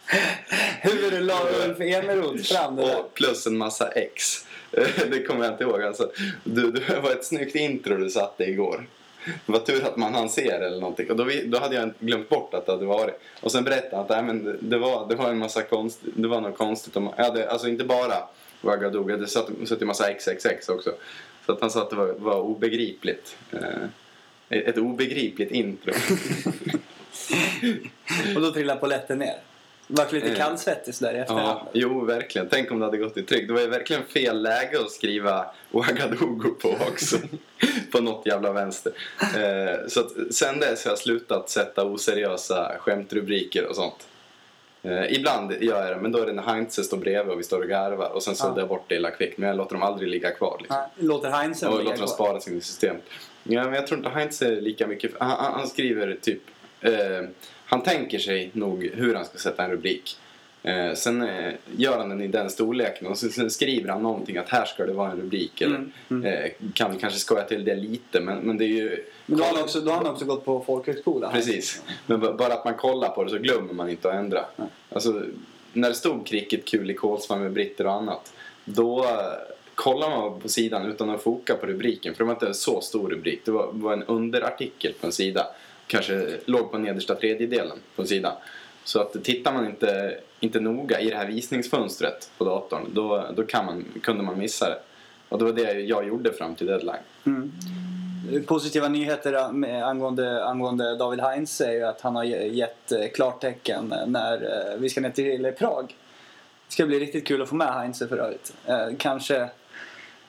Hur 0.81 1.21
la 1.21 1.41
Ulf 1.65 1.81
Eneroth 1.81 2.43
fram 2.43 2.75
det 2.75 2.81
där? 2.81 2.99
Och 2.99 3.13
plus 3.13 3.47
en 3.47 3.57
massa 3.57 3.87
X. 3.87 4.45
Det 5.11 5.23
kommer 5.23 5.45
jag 5.45 5.53
inte 5.53 5.63
ihåg. 5.63 5.83
Alltså, 5.83 6.11
du, 6.43 6.71
det 6.71 6.99
var 6.99 7.11
ett 7.11 7.25
snyggt 7.25 7.55
intro 7.55 7.97
du 7.97 8.09
satte 8.09 8.43
igår. 8.43 8.87
Det 9.45 9.51
var 9.51 9.59
tur 9.59 9.83
att 9.83 9.97
man 9.97 10.13
hann 10.13 10.29
se 10.29 10.57
det 10.57 10.65
eller 10.67 10.79
någonting. 10.79 11.09
Och 11.11 11.15
då, 11.15 11.23
vi, 11.23 11.43
då 11.45 11.59
hade 11.59 11.75
jag 11.75 11.93
glömt 11.99 12.29
bort 12.29 12.53
att 12.53 12.65
det 12.65 12.71
hade 12.71 12.85
varit. 12.85 13.19
Och 13.41 13.51
sen 13.51 13.63
berättade 13.63 13.95
han 13.95 14.03
att 14.03 14.09
nej, 14.09 14.23
men 14.23 14.43
det, 14.43 14.55
det, 14.61 14.77
var, 14.77 15.09
det 15.09 15.15
var 15.15 15.29
en 15.29 15.37
massa 15.37 15.61
konst, 15.61 15.99
det 16.01 16.27
var 16.27 16.41
något 16.41 16.57
konstigt. 16.57 16.95
Om, 16.95 17.09
hade, 17.17 17.49
alltså 17.49 17.67
inte 17.67 17.83
bara 17.83 18.13
Ouagadougou, 18.61 19.11
hade 19.11 19.27
satt, 19.27 19.49
satt 19.65 19.81
en 19.81 19.87
massa 19.87 20.13
XXX 20.13 20.69
också. 20.69 20.93
Så 21.49 21.53
att 21.53 21.61
han 21.61 21.71
sa 21.71 21.81
att 21.81 21.89
det 21.89 21.95
var, 21.95 22.07
var 22.07 22.39
obegripligt. 22.41 23.37
Eh, 23.51 23.59
ett 24.49 24.77
obegripligt 24.77 25.51
intro. 25.51 25.93
Och 28.35 28.41
då 28.41 28.51
trillade 28.51 28.79
polletten 28.79 29.19
ner. 29.19 29.35
Vart 29.87 30.11
lite 30.11 30.29
Eh. 30.29 30.37
kallsvettig 30.37 30.95
sådär 30.95 31.13
i 31.13 31.17
efterhand. 31.17 31.45
Ja, 31.47 31.69
jo, 31.73 32.05
verkligen. 32.05 32.47
Tänk 32.51 32.71
om 32.71 32.79
det 32.79 32.85
hade 32.85 32.97
gått 32.97 33.17
i 33.17 33.23
tryck. 33.23 33.47
Det 33.47 33.53
var 33.53 33.61
ju 33.61 33.67
verkligen 33.67 34.03
fel 34.03 34.41
läge 34.41 34.79
att 34.79 34.91
skriva 34.91 35.45
Ouagadougou 35.71 36.51
på 36.51 36.69
också. 36.69 37.17
på 37.91 38.01
något 38.01 38.25
jävla 38.25 38.53
vänster. 38.53 38.91
Eh, 39.21 39.87
så 39.87 39.99
att 39.99 40.11
sen 40.31 40.59
dess 40.59 40.85
har 40.85 40.91
jag 40.91 40.99
slutat 40.99 41.49
sätta 41.49 41.85
oseriösa 41.85 42.75
skämtrubriker 42.79 43.65
och 43.65 43.75
sånt. 43.75 44.07
Eh, 44.83 45.13
ibland 45.13 45.51
gör 45.51 45.85
jag 45.85 45.97
det, 45.97 46.01
men 46.01 46.11
då 46.11 46.19
är 46.19 46.25
det 46.25 46.33
när 46.33 46.43
Heinze 46.43 46.83
står 46.83 46.97
bredvid 46.97 47.33
och 47.33 47.39
vi 47.39 47.43
står 47.43 47.61
och 47.61 47.67
garvar. 47.67 48.09
Och 48.09 48.23
sen 48.23 48.35
så 48.35 48.45
Ja. 48.45 48.53
ja. 48.55 48.59
jag 48.59 48.69
bort 48.69 48.85
det 48.87 48.95
illa 48.95 49.11
kvickt. 49.11 49.37
Men 49.37 49.47
jag 49.49 49.57
låter 49.57 49.75
dem 49.75 49.83
aldrig 49.83 50.09
ligga 50.09 50.31
kvar. 50.31 50.57
Liksom. 50.59 50.77
Låter 50.95 51.29
Heinzen 51.29 51.69
Och 51.69 51.77
ligga 51.77 51.89
låter 51.89 51.99
dem 51.99 52.07
spara 52.07 52.39
sin 52.39 52.61
system. 52.61 52.95
Ja, 53.43 53.63
men 53.63 53.73
jag 53.73 53.87
tror 53.87 53.97
inte 53.97 54.09
Heinz 54.09 54.41
är 54.41 54.61
lika 54.61 54.87
mycket... 54.87 55.11
Han, 55.19 55.29
han 55.29 55.53
han 55.53 55.67
skriver 55.67 56.17
typ... 56.21 56.41
Eh, 56.81 56.91
han 57.65 57.83
tänker 57.83 58.19
sig 58.19 58.49
nog 58.53 58.83
hur 58.93 59.15
han 59.15 59.25
ska 59.25 59.37
sätta 59.37 59.63
en 59.63 59.71
rubrik. 59.71 60.17
Eh, 60.63 60.93
sen 60.93 61.21
eh, 61.21 61.53
gör 61.77 61.97
han 61.97 62.09
den 62.09 62.21
i 62.21 62.27
den 62.27 62.49
storleken 62.49 63.07
och 63.07 63.17
sen, 63.17 63.29
sen 63.29 63.51
skriver 63.51 63.89
han 63.89 64.03
någonting 64.03 64.37
att 64.37 64.49
här 64.49 64.65
ska 64.65 64.85
det 64.85 64.93
vara 64.93 65.11
en 65.11 65.17
rubrik. 65.17 65.61
Eller, 65.61 65.75
Mm, 65.75 65.91
mm. 66.09 66.25
Eh, 66.25 66.51
kan 66.73 66.97
kanske 66.97 67.19
skoja 67.19 67.43
till 67.43 67.65
det 67.65 67.75
lite 67.75 68.21
men, 68.21 68.37
men 68.37 68.57
det 68.57 68.65
är 68.65 68.67
ju... 68.67 69.05
Men 69.25 69.37
då 69.37 69.43
har 69.43 69.53
han 69.53 69.63
också, 69.63 69.81
då 69.81 69.91
har 69.91 69.97
han 69.97 70.07
också 70.07 70.25
gått 70.25 70.45
på 70.45 70.63
folkhögskola. 70.63 71.31
Precis. 71.31 71.81
Men 72.05 72.19
bara 72.19 72.53
att 72.53 72.65
man 72.65 72.73
kollar 72.73 73.09
på 73.09 73.23
det 73.23 73.29
så 73.29 73.37
glömmer 73.37 73.73
man 73.73 73.89
inte 73.89 74.09
att 74.09 74.15
ändra. 74.15 74.45
Alltså, 74.89 75.23
när 75.73 75.89
det 75.89 75.95
stod 75.95 76.27
cricketkul 76.27 76.91
i 76.91 76.93
Kolsva 76.93 77.35
med 77.35 77.51
britter 77.51 77.85
och 77.85 77.93
annat. 77.93 78.33
Då 78.65 79.03
eh, 79.03 79.09
kollar 79.75 80.09
man 80.09 80.39
på 80.39 80.49
sidan 80.49 80.85
utan 80.85 81.09
att 81.09 81.23
foka 81.23 81.55
på 81.55 81.65
rubriken. 81.65 82.15
För 82.15 82.23
det 82.23 82.27
var 82.27 82.33
inte 82.33 82.47
en 82.47 82.53
så 82.53 82.81
stor 82.81 83.09
rubrik. 83.09 83.41
Det 83.45 83.51
var, 83.51 83.69
var 83.71 83.93
en 83.93 84.03
underartikel 84.03 84.93
på 84.99 85.05
en 85.05 85.11
sida. 85.11 85.47
Kanske 85.87 86.37
låg 86.45 86.71
på 86.71 86.77
nedersta 86.77 87.15
tredjedelen 87.15 87.77
på 87.95 88.01
en 88.01 88.07
sida. 88.07 88.37
Så 88.89 89.01
att 89.01 89.23
tittar 89.23 89.53
man 89.53 89.65
inte, 89.65 90.17
inte 90.39 90.59
noga 90.59 90.99
i 90.99 91.09
det 91.09 91.15
här 91.15 91.27
visningsfönstret 91.27 92.31
på 92.37 92.45
datorn 92.45 92.85
då, 92.93 93.25
då 93.35 93.43
kan 93.43 93.65
man, 93.65 93.85
kunde 94.03 94.23
man 94.23 94.37
missa 94.37 94.69
det. 94.69 94.79
Och 95.29 95.39
det 95.39 95.45
var 95.45 95.51
det 95.51 95.73
jag 95.73 96.07
gjorde 96.07 96.33
fram 96.33 96.55
till 96.55 96.67
deadline. 96.67 96.95
Mm. 97.25 97.51
Positiva 98.45 98.87
nyheter 98.87 99.33
angående, 99.83 100.45
angående 100.45 100.95
David 100.97 101.19
Heinz 101.19 101.61
är 101.61 101.71
ju 101.71 101.83
att 101.83 102.01
han 102.01 102.15
har 102.15 102.23
gett 102.23 102.91
eh, 102.91 103.07
klartecken 103.13 103.93
när 104.05 104.33
eh, 104.33 104.79
vi 104.79 104.89
ska 104.89 105.01
ner 105.01 105.09
till 105.09 105.53
Prag. 105.57 105.95
Det 106.67 106.73
ska 106.73 106.85
bli 106.85 106.99
riktigt 106.99 107.27
kul 107.27 107.41
att 107.41 107.49
få 107.49 107.55
med 107.55 107.73
Heinz 107.73 107.99
för 107.99 108.17
övrigt. 108.17 108.53
Eh, 108.65 108.87
kanske 108.97 109.49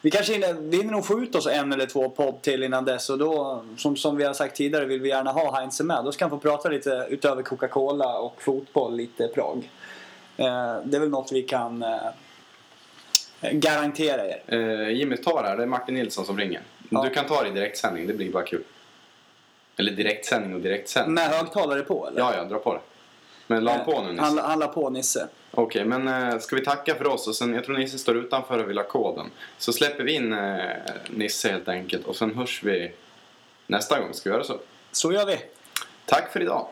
vi 0.03 0.11
kanske 0.11 0.33
hinner, 0.33 0.53
vi 0.55 0.77
hinner 0.77 0.93
nog 0.93 1.07
få 1.07 1.21
ut 1.21 1.35
oss 1.35 1.47
en 1.47 1.73
eller 1.73 1.87
två 1.87 2.09
podd 2.11 2.43
till 2.43 2.63
innan 2.63 2.85
dess 2.85 3.11
och 3.11 3.19
då, 3.19 3.65
som, 3.77 3.97
som 3.97 4.17
vi 4.17 4.25
har 4.25 4.35
sagt 4.35 4.57
tidigare, 4.57 4.85
vill 4.85 5.01
vi 5.01 5.09
gärna 5.09 5.33
ha 5.33 5.57
Heinz 5.59 5.81
med. 5.81 6.05
Då 6.05 6.13
ska 6.13 6.25
han 6.25 6.31
få 6.31 6.39
prata 6.39 6.69
lite 6.69 7.07
utöver 7.11 7.43
Coca-Cola 7.43 8.19
och 8.19 8.43
fotboll, 8.43 8.97
lite 8.97 9.29
Prag. 9.29 9.71
Eh, 10.37 10.77
Det 10.85 10.97
är 10.97 11.01
väl 11.01 11.09
något 11.09 11.33
vi 11.33 11.43
kan 11.43 11.83
eh, 11.83 11.99
garantera 13.53 14.27
er. 14.27 14.43
Eh, 14.47 14.91
Jimmy, 14.91 15.17
ta 15.17 15.43
det 15.43 15.49
här. 15.49 15.57
Det 15.57 15.63
är 15.63 15.67
Martin 15.67 15.95
Nilsson 15.95 16.25
som 16.25 16.39
ringer. 16.39 16.61
Ja. 16.89 17.03
Du 17.03 17.11
kan 17.11 17.27
ta 17.27 17.43
det 17.43 17.49
i 17.49 17.53
direktsändning. 17.53 18.07
Det 18.07 18.13
blir 18.13 18.33
bara 18.33 18.45
kul. 18.45 18.63
Eller 19.77 19.93
direktsändning 19.93 20.55
och 20.55 20.61
direktsändning. 20.61 21.15
Med 21.15 21.29
högtalare 21.29 21.83
på 21.83 22.07
eller? 22.09 22.21
Ja, 22.21 22.35
ja, 22.37 22.45
dra 22.45 22.59
på 22.59 22.75
det. 22.75 22.81
Men 23.51 23.65
la 23.65 23.79
på 23.79 24.03
nu 24.03 24.13
Nisse. 24.13 24.25
Han, 24.25 24.39
han 24.39 24.59
la 24.59 24.69
på 24.69 24.91
Nisse. 24.91 25.29
Okej, 25.51 25.85
men 25.85 26.09
eh, 26.09 26.39
ska 26.39 26.57
vi 26.57 26.65
tacka 26.65 26.95
för 26.95 27.07
oss? 27.07 27.29
Och 27.29 27.37
sen, 27.37 27.55
jag 27.55 27.65
tror 27.65 27.79
Nisse 27.79 27.99
står 27.99 28.17
utanför 28.17 28.59
och 28.59 28.71
vill 28.71 28.79
ha 28.79 28.85
koden. 28.85 29.31
Så 29.59 29.73
släpper 29.73 30.05
vi 30.05 30.13
in 30.13 30.33
eh, 30.33 30.59
Nisse 31.11 31.49
helt 31.49 31.69
enkelt. 31.69 32.07
Och 32.07 32.17
sen 32.17 32.35
hörs 32.35 32.63
vi 32.63 32.93
nästa 33.67 34.01
gång. 34.01 34.15
Ska 34.15 34.31
vi 34.31 34.35
göra 34.35 34.45
så? 34.45 34.59
Så 34.93 35.13
gör 35.13 35.27
vi. 35.27 35.39
Tack 36.07 36.33
för 36.33 36.43
idag. 36.43 36.69